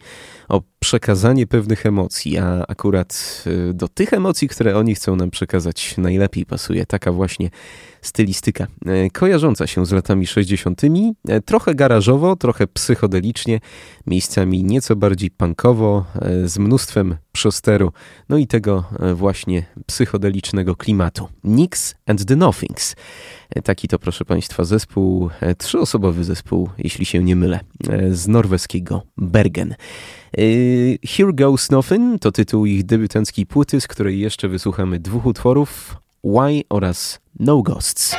o 0.49 0.65
przekazanie 0.81 1.47
pewnych 1.47 1.87
emocji, 1.87 2.39
a 2.39 2.67
akurat 2.69 3.45
y, 3.47 3.75
do 3.75 3.89
tych 3.89 4.13
emocji, 4.13 4.49
które 4.49 4.77
oni 4.77 4.95
chcą 4.95 5.17
nam 5.17 5.31
przekazać, 5.31 5.95
najlepiej 5.99 6.47
pasuje 6.47 6.87
taka 6.87 7.13
właśnie 7.13 7.51
stylistyka, 8.03 8.67
e, 8.87 9.11
kojarząca 9.11 9.67
się 9.67 9.87
z 9.87 9.93
latami 9.93 10.27
60., 10.27 10.83
e, 11.29 11.41
trochę 11.41 11.75
garażowo, 11.75 12.37
trochę 12.37 12.67
psychodelicznie, 12.67 13.61
miejscami 14.07 14.65
nieco 14.65 14.97
bardziej 14.97 15.31
punkowo, 15.31 16.05
z 16.45 16.59
mnóstwem 16.59 17.17
przosteru, 17.33 17.93
no 18.29 18.39
i 18.39 18.47
tego 18.47 18.85
właśnie 19.15 19.67
psychodelicznego 19.87 20.77
klimatu. 20.77 21.29
Nix 21.45 21.95
and 22.07 22.25
the 22.25 22.37
Nothings. 22.37 22.97
Taki 23.65 23.89
to, 23.89 23.99
proszę 23.99 24.25
Państwa, 24.25 24.65
zespół, 24.65 25.31
trzyosobowy 25.59 26.25
zespół, 26.25 26.71
jeśli 26.79 27.05
się 27.05 27.25
nie 27.25 27.37
mylę, 27.37 27.61
z 28.11 28.29
norweskiego 28.29 29.03
Bergen. 29.17 29.75
E, 30.39 30.43
Here 31.07 31.33
Goes 31.33 31.71
Nothing 31.71 32.21
to 32.21 32.33
tytuł 32.33 32.67
ich 32.67 32.85
debiutanckiej 32.85 33.47
płyty, 33.47 33.81
z 33.81 33.89
której 33.89 34.21
jeszcze 34.21 34.49
wysłuchamy 34.49 35.01
dwóch 35.01 35.27
utworów 35.27 35.97
Why 36.25 36.63
oraz 36.69 37.21
No 37.39 37.63
Ghosts. 37.63 38.17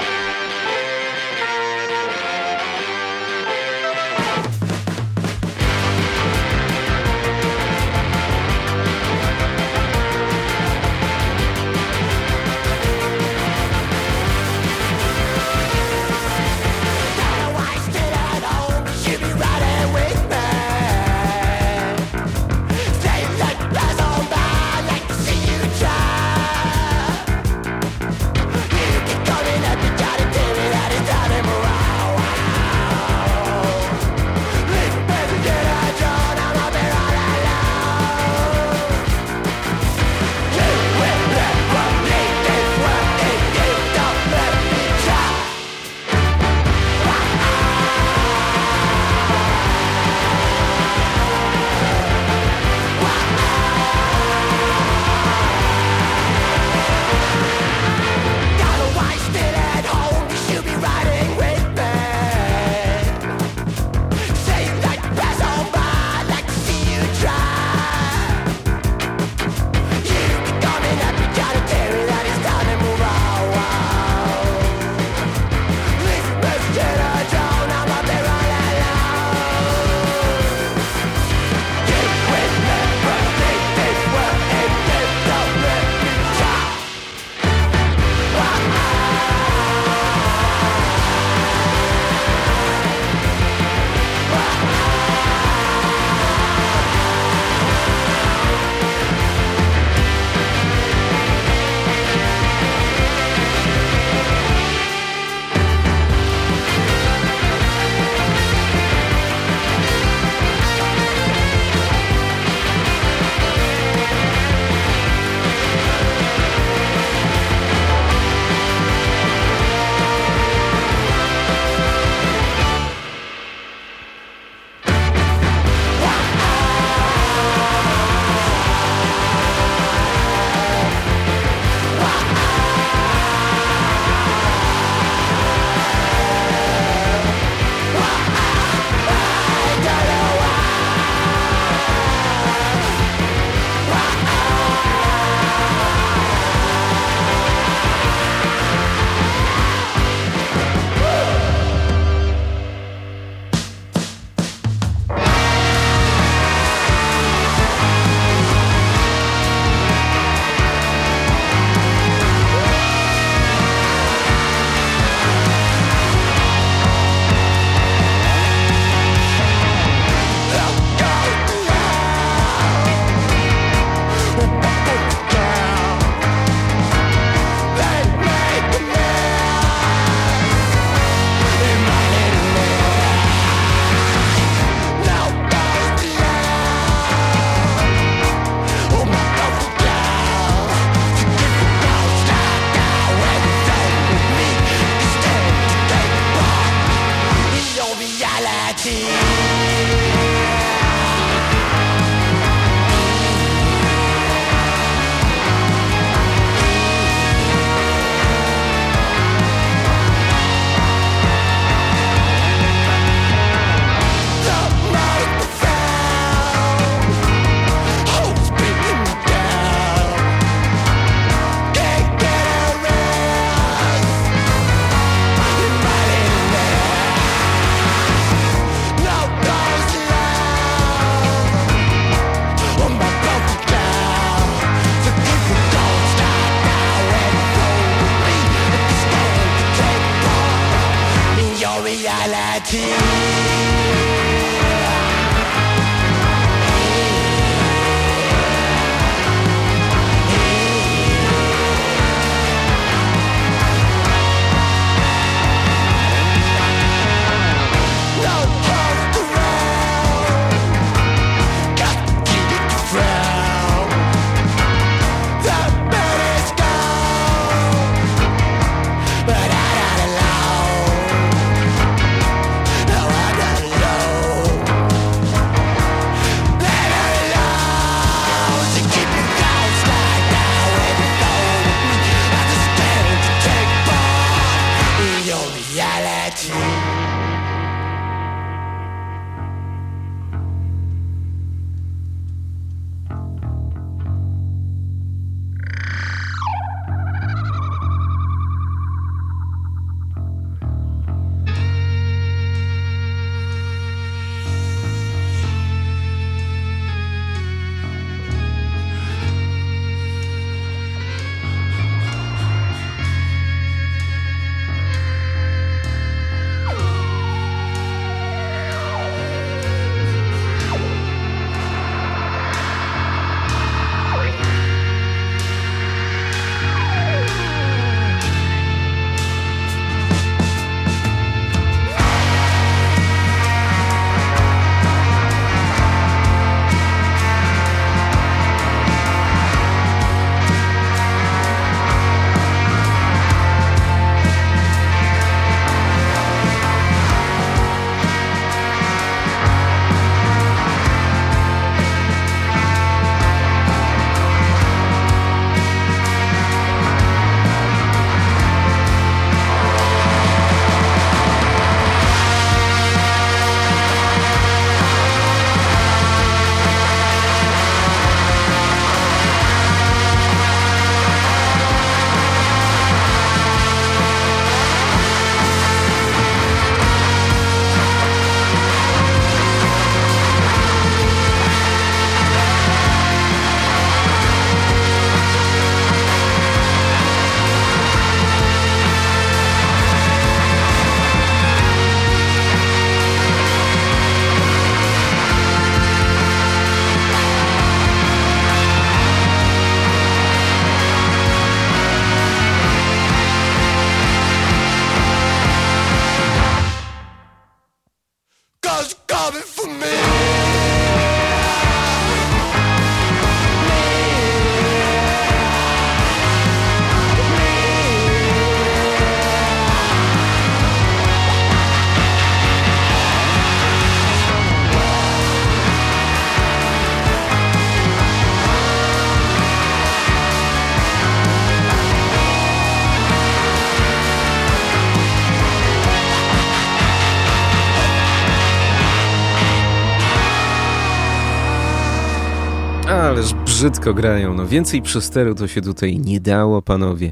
Brzydko 443.62 443.94
grają. 443.94 444.34
No 444.34 444.48
więcej 444.48 444.82
przesteru 444.82 445.36
to 445.36 445.48
się 445.48 445.62
tutaj 445.62 446.00
nie 446.00 446.20
dało, 446.20 446.62
panowie. 446.62 447.12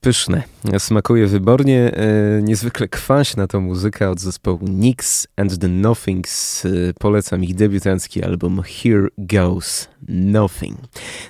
Pyszne. 0.00 0.42
Smakuje 0.78 1.26
wybornie. 1.26 1.94
E, 1.94 2.42
niezwykle 2.42 2.88
kwaśna 2.88 3.46
to 3.46 3.60
muzyka 3.60 4.10
od 4.10 4.20
zespołu 4.20 4.58
Nix 4.62 5.26
and 5.36 5.58
the 5.58 5.68
Nothings. 5.68 6.64
E, 6.64 6.68
polecam 6.98 7.44
ich 7.44 7.54
debiutancki 7.54 8.24
album 8.24 8.62
Here 8.62 9.08
Goes 9.18 9.91
Nothing. 10.08 10.78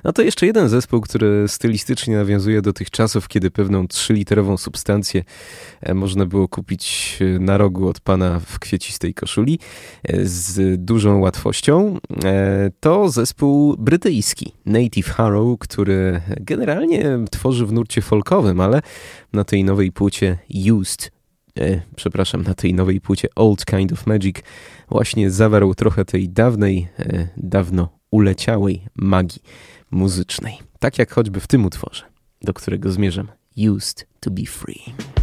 No 0.05 0.13
to 0.13 0.23
jeszcze 0.23 0.47
jeden 0.47 0.69
zespół, 0.69 1.01
który 1.01 1.49
stylistycznie 1.49 2.17
nawiązuje 2.17 2.63
do 2.63 2.73
tych 2.73 2.91
czasów, 2.91 3.29
kiedy 3.29 3.51
pewną 3.51 3.89
trzyliterową 3.89 4.57
substancję 4.57 5.25
e, 5.81 5.95
można 5.95 6.27
było 6.27 6.49
kupić 6.49 7.19
e, 7.21 7.39
na 7.39 7.59
rogu 7.59 7.89
od 7.89 8.01
pana 8.01 8.41
w 8.41 8.59
kwiecistej 8.59 9.15
koszuli 9.15 9.59
e, 10.05 10.27
z 10.27 10.81
dużą 10.85 11.19
łatwością. 11.21 11.99
To 12.81 13.09
zespół 13.09 13.77
brytyjski 13.79 14.53
Native 14.67 15.07
Harrow, 15.07 15.59
który 15.59 16.21
generalnie 16.41 17.19
tworzy 17.31 17.67
w 17.67 17.73
nurcie 17.73 18.03
folkowym, 18.03 18.61
ale 18.61 18.83
na 19.33 19.45
tej 19.45 19.65
nowej 19.65 19.93
płycie 19.93 20.39
Used 20.73 21.13
przepraszam, 21.97 22.43
na 22.43 22.55
tej 22.55 22.75
nowej 22.75 23.01
płycie 23.01 23.29
Old 23.37 23.65
Kind 23.65 23.93
of 23.93 24.07
Magic 24.07 24.37
właśnie 24.89 25.31
zawarł 25.31 25.75
trochę 25.75 26.05
tej 26.05 26.29
dawnej, 26.29 26.89
dawno 27.37 28.02
uleciałej 28.13 28.87
magii 28.95 29.43
muzycznej. 29.91 30.59
Tak 30.79 30.99
jak 30.99 31.13
choćby 31.13 31.41
w 31.41 31.47
tym 31.47 31.65
utworze, 31.67 32.05
do 32.43 32.55
którego 32.55 32.93
zmierzam. 32.93 33.29
Used 33.57 34.07
to 34.21 34.31
be 34.31 34.47
free. 34.47 35.22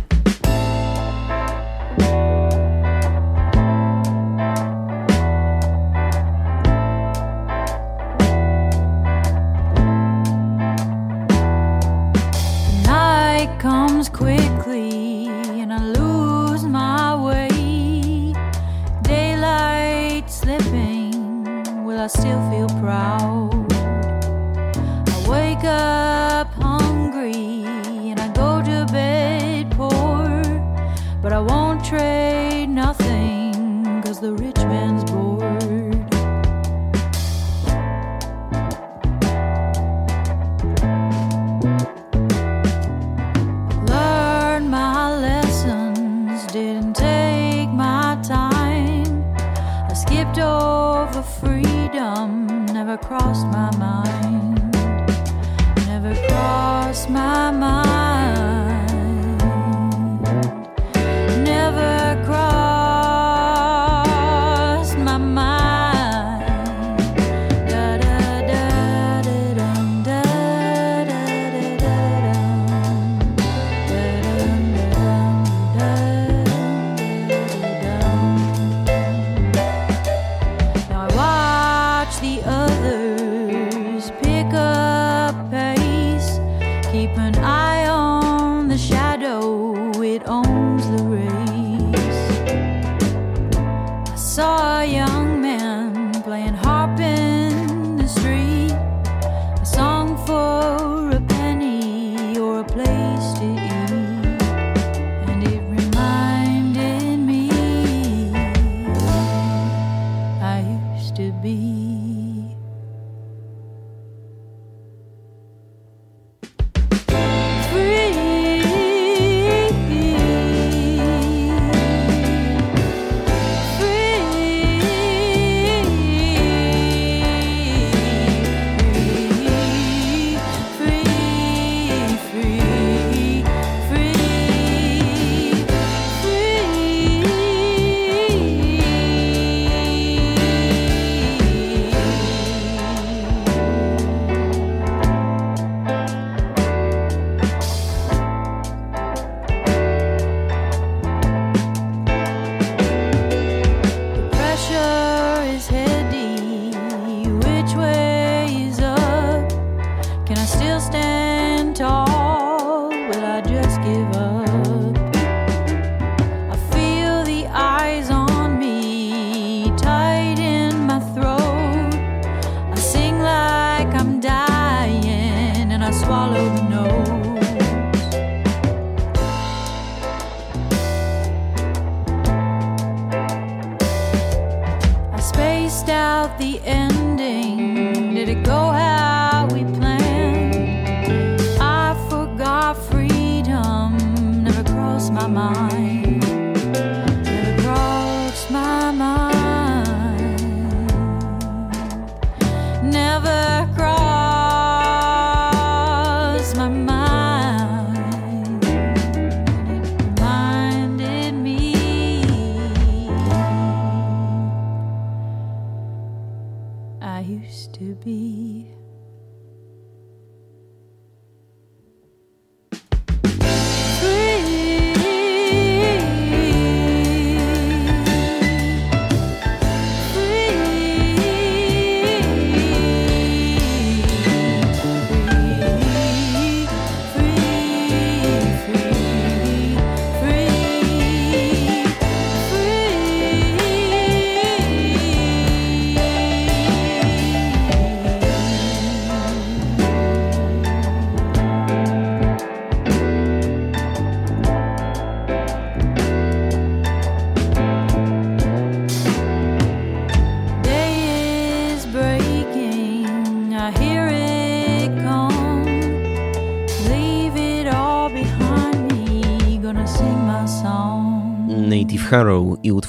be. 218.05 218.38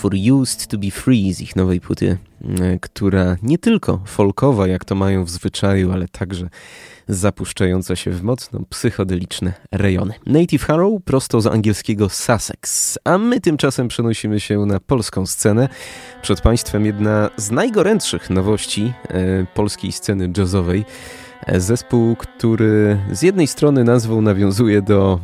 Utwór 0.00 0.14
Used 0.32 0.66
to 0.66 0.78
be 0.78 0.90
Free 0.90 1.32
z 1.34 1.40
ich 1.40 1.56
nowej 1.56 1.80
płyty, 1.80 2.18
e, 2.60 2.78
która 2.78 3.36
nie 3.42 3.58
tylko 3.58 4.00
folkowa, 4.06 4.66
jak 4.66 4.84
to 4.84 4.94
mają 4.94 5.24
w 5.24 5.30
zwyczaju, 5.30 5.92
ale 5.92 6.08
także 6.08 6.48
zapuszczająca 7.08 7.96
się 7.96 8.10
w 8.10 8.22
mocno 8.22 8.60
psychodeliczne 8.70 9.52
rejony. 9.72 10.14
Native 10.26 10.64
Harrow 10.64 11.02
prosto 11.04 11.40
z 11.40 11.46
angielskiego 11.46 12.08
Sussex, 12.08 12.98
a 13.04 13.18
my 13.18 13.40
tymczasem 13.40 13.88
przenosimy 13.88 14.40
się 14.40 14.66
na 14.66 14.80
polską 14.80 15.26
scenę. 15.26 15.68
Przed 16.22 16.40
Państwem 16.40 16.86
jedna 16.86 17.30
z 17.36 17.50
najgorętszych 17.50 18.30
nowości 18.30 18.92
e, 19.08 19.46
polskiej 19.54 19.92
sceny 19.92 20.32
jazzowej. 20.36 20.84
E, 21.46 21.60
Zespół, 21.60 22.16
który 22.16 22.98
z 23.12 23.22
jednej 23.22 23.46
strony 23.46 23.84
nazwą 23.84 24.20
nawiązuje 24.20 24.82
do 24.82 25.20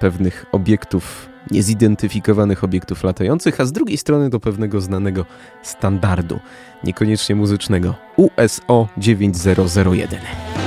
pewnych 0.00 0.46
obiektów, 0.52 1.35
niezidentyfikowanych 1.50 2.64
obiektów 2.64 3.04
latających, 3.04 3.60
a 3.60 3.64
z 3.64 3.72
drugiej 3.72 3.98
strony 3.98 4.30
do 4.30 4.40
pewnego 4.40 4.80
znanego 4.80 5.26
standardu, 5.62 6.40
niekoniecznie 6.84 7.34
muzycznego 7.34 7.94
USO 8.16 8.88
9001. 8.98 10.65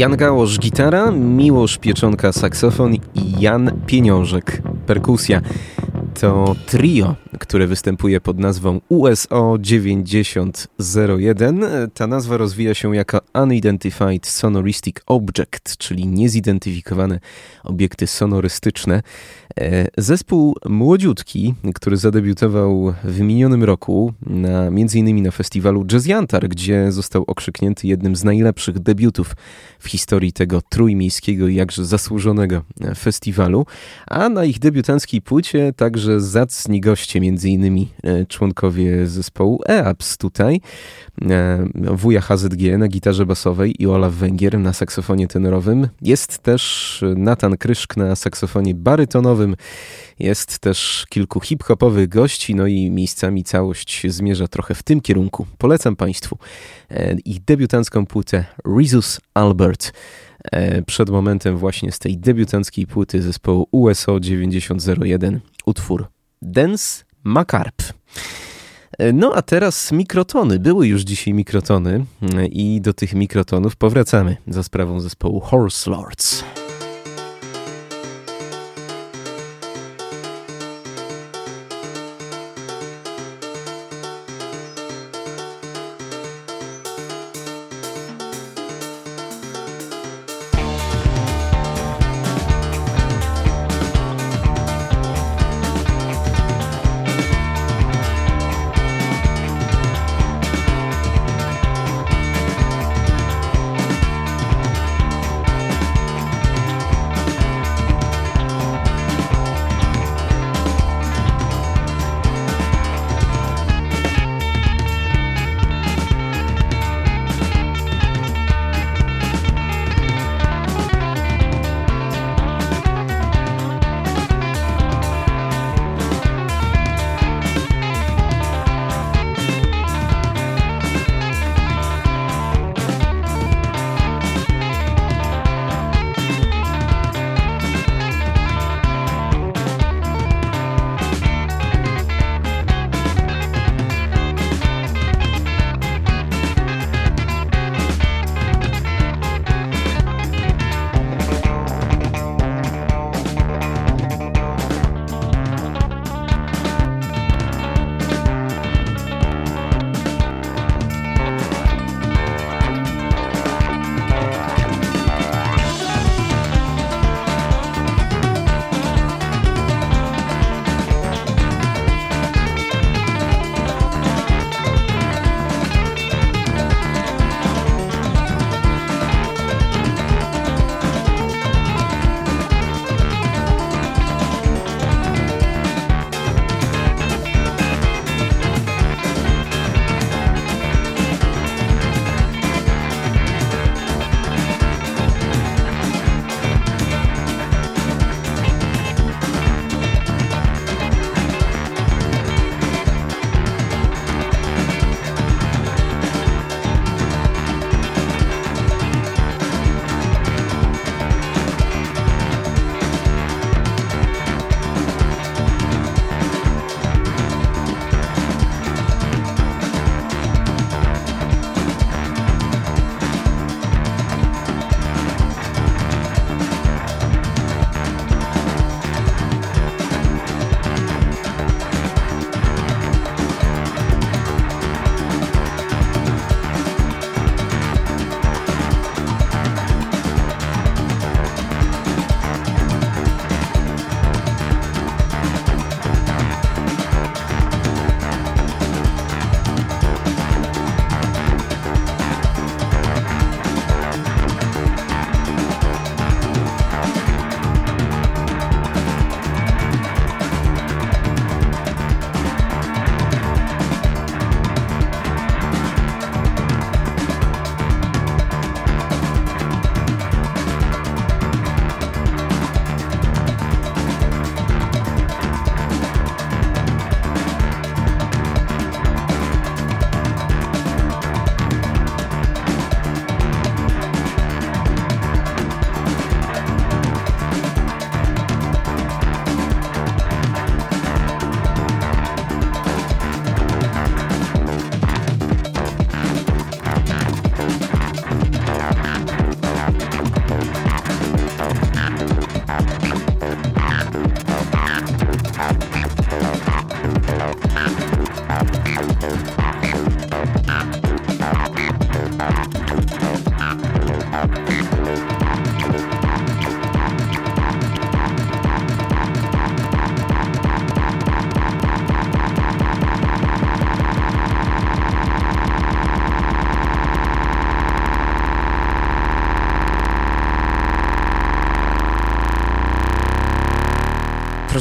Jan 0.00 0.16
Gałosz 0.16 0.58
gitara, 0.58 1.10
Miłosz 1.10 1.78
Pieczonka 1.78 2.32
saksofon 2.32 2.94
i 2.94 3.00
Jan 3.40 3.70
Pieniążek 3.86 4.62
perkusja. 4.86 5.40
To 6.20 6.54
trio, 6.66 7.14
które 7.40 7.66
występuje 7.66 8.20
pod 8.20 8.38
nazwą 8.38 8.80
USO 8.88 9.56
9001. 9.60 11.64
Ta 11.94 12.06
nazwa 12.06 12.36
rozwija 12.36 12.74
się 12.74 12.96
jako 12.96 13.20
Unidentified 13.34 14.26
Sonoristic 14.26 14.96
Object, 15.06 15.76
czyli 15.78 16.06
niezidentyfikowane 16.06 17.20
obiekty 17.64 18.06
sonorystyczne. 18.06 19.02
E, 19.60 19.88
Zespół 19.98 20.56
młodziutki, 20.68 21.54
który 21.74 21.96
zadebiutował 21.96 22.94
w 23.04 23.20
minionym 23.20 23.64
roku, 23.64 24.12
na, 24.26 24.66
m.in. 24.66 25.22
na 25.22 25.30
festiwalu 25.30 25.84
Jazz 25.84 26.06
Jantar, 26.06 26.48
gdzie 26.48 26.92
został 26.92 27.24
okrzyknięty 27.26 27.86
jednym 27.86 28.16
z 28.16 28.24
najlepszych 28.24 28.78
debiutów 28.78 29.36
w 29.78 29.88
historii 29.88 30.32
tego 30.32 30.62
trójmiejskiego 30.62 31.48
i 31.48 31.54
jakże 31.54 31.84
zasłużonego 31.84 32.62
festiwalu, 32.96 33.66
a 34.06 34.28
na 34.28 34.44
ich 34.44 34.58
debiutanckiej 34.58 35.22
płycie 35.22 35.72
także 35.76 36.20
zacni 36.20 36.80
goście, 36.80 37.20
m.in. 37.30 37.86
członkowie 38.28 39.06
zespołu 39.06 39.60
EAPS 39.68 40.18
tutaj, 40.18 40.60
e, 41.22 41.66
wuja 41.74 42.20
HZG 42.20 42.78
na 42.78 42.88
gitarze 42.88 43.26
basowej 43.26 43.82
i 43.82 43.86
Olaf 43.86 44.14
Węgier 44.14 44.58
na 44.58 44.72
saksofonie 44.72 45.28
tenorowym. 45.28 45.88
Jest 46.02 46.38
też 46.38 47.04
Natan 47.16 47.56
Kryszk 47.56 47.96
na 47.96 48.16
saksofonie 48.16 48.74
barytonowym, 48.74 49.56
jest 50.18 50.58
też 50.58 51.06
kilku 51.08 51.40
hip-hopowych 51.40 52.08
gości, 52.08 52.54
no 52.54 52.66
i 52.66 52.90
miejscami 52.90 53.44
całość 53.44 54.06
zmierza 54.08 54.48
trochę 54.48 54.74
w 54.74 54.82
tym 54.82 55.00
kierunku. 55.00 55.46
Polecam 55.58 55.96
Państwu 55.96 56.38
e, 56.90 57.16
ich 57.24 57.44
debiutancką 57.44 58.06
płytę 58.06 58.44
Rizus 58.78 59.20
Albert. 59.34 59.92
E, 60.52 60.82
Przed 60.82 61.10
momentem 61.10 61.56
właśnie 61.56 61.92
z 61.92 61.98
tej 61.98 62.18
debiutanckiej 62.18 62.86
płyty 62.86 63.22
zespołu 63.22 63.68
USO 63.70 64.20
9001 64.20 65.40
utwór 65.66 66.06
Dance 66.42 67.04
Macarp. 67.24 67.82
E, 68.98 69.12
No 69.12 69.34
a 69.34 69.42
teraz 69.42 69.92
mikrotony. 69.92 70.58
Były 70.58 70.86
już 70.88 71.02
dzisiaj 71.02 71.34
mikrotony 71.34 72.04
i 72.50 72.80
do 72.80 72.92
tych 72.92 73.14
mikrotonów 73.14 73.76
powracamy 73.76 74.36
za 74.48 74.62
sprawą 74.62 75.00
zespołu 75.00 75.40
Horse 75.40 75.90
Lords. 75.90 76.44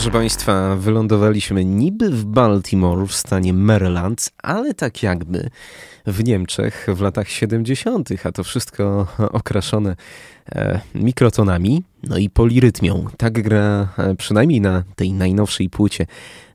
Proszę 0.10 0.22
Państwa, 0.22 0.76
wylądowaliśmy 0.76 1.66
niby 1.66 2.10
w 2.10 2.26
Baltimore 2.26 3.08
w 3.08 3.14
stanie 3.14 3.54
Maryland, 3.54 4.32
ale 4.44 4.74
tak 4.74 5.04
jakby 5.04 5.50
w 6.08 6.24
Niemczech 6.24 6.88
w 6.96 7.02
latach 7.02 7.30
70., 7.30 8.10
a 8.24 8.32
to 8.32 8.44
wszystko 8.44 9.08
okraszone 9.40 9.96
e, 10.52 10.80
mikrotonami, 10.96 11.84
no 12.10 12.18
i 12.18 12.30
polirytmią. 12.30 13.06
Tak 13.18 13.42
gra 13.42 13.88
e, 13.98 14.16
przynajmniej 14.16 14.62
na 14.62 14.84
tej 14.96 15.14
najnowszej 15.14 15.70
płycie 15.70 16.06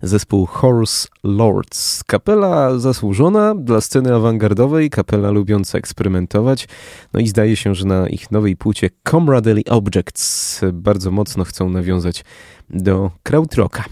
zespół 0.02 0.46
Horse 0.46 1.08
Lords. 1.24 2.04
Kapela 2.04 2.78
zasłużona 2.78 3.54
dla 3.54 3.80
sceny 3.80 4.14
awangardowej, 4.14 4.90
kapela 4.90 5.30
lubiąca 5.30 5.78
eksperymentować, 5.78 6.68
no 7.12 7.20
i 7.20 7.28
zdaje 7.28 7.56
się, 7.56 7.74
że 7.74 7.86
na 7.86 8.08
ich 8.08 8.30
nowej 8.30 8.56
płycie 8.56 8.90
Comradely 9.10 9.62
Objects 9.70 10.60
bardzo 10.72 11.10
mocno 11.10 11.44
chcą 11.44 11.68
nawiązać 11.68 12.24
do 12.70 13.10
krautrocka. 13.22 13.84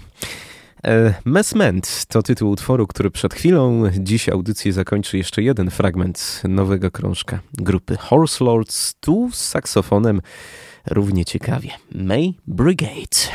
E, 0.84 1.14
Messment 1.24 2.06
to 2.08 2.22
tytuł 2.22 2.50
utworu, 2.50 2.86
który 2.86 3.10
przed 3.10 3.34
chwilą. 3.34 3.82
Dziś 3.98 4.28
audycję 4.28 4.72
zakończy 4.72 5.18
jeszcze 5.18 5.42
jeden 5.42 5.70
fragment 5.70 6.42
nowego 6.48 6.90
krążka 6.90 7.40
grupy 7.52 7.96
Horse 7.96 8.44
Lords, 8.44 8.94
tu 9.00 9.30
z 9.32 9.48
saksofonem 9.48 10.20
równie 10.86 11.24
ciekawie. 11.24 11.70
May 11.92 12.34
Brigade. 12.46 13.28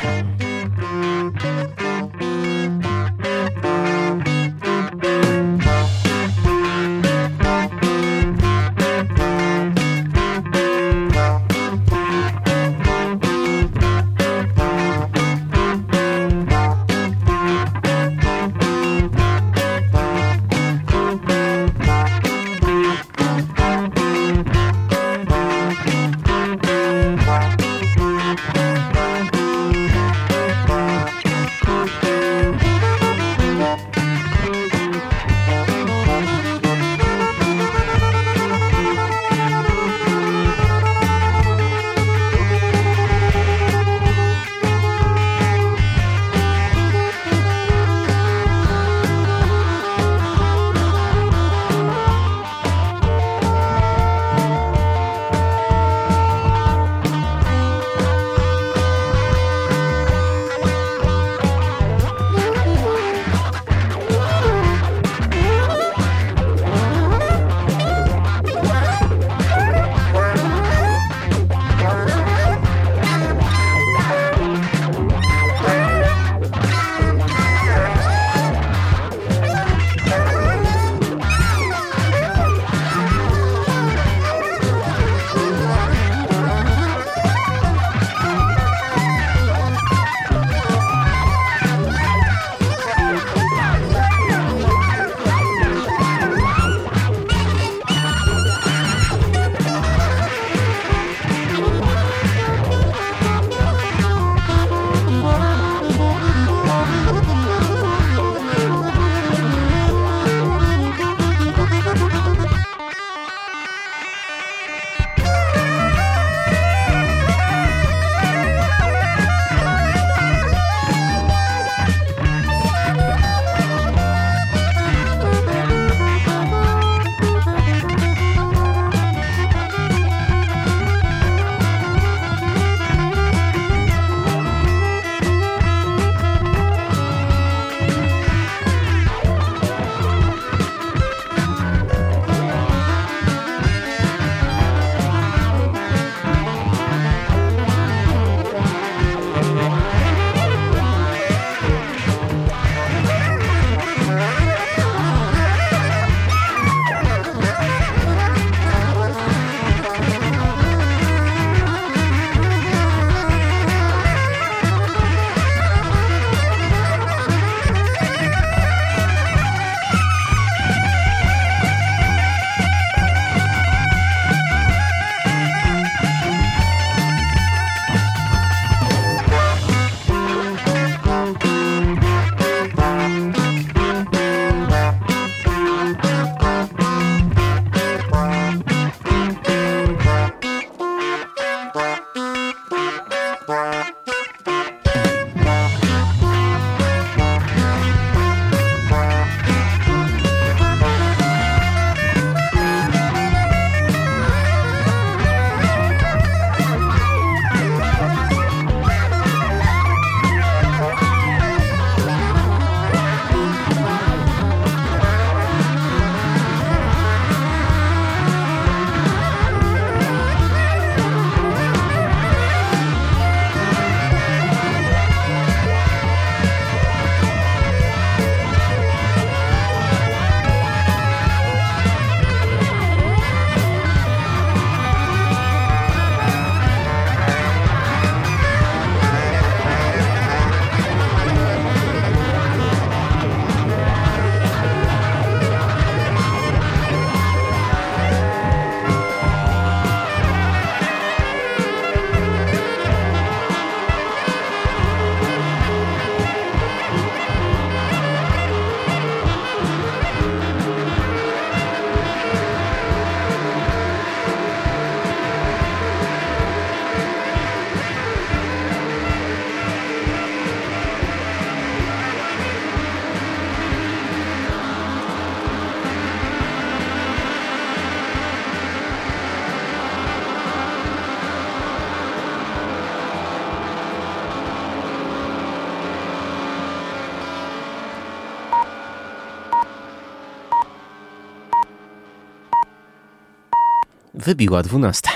Wybiła 294.28 294.62
dwunasta. 294.62 295.07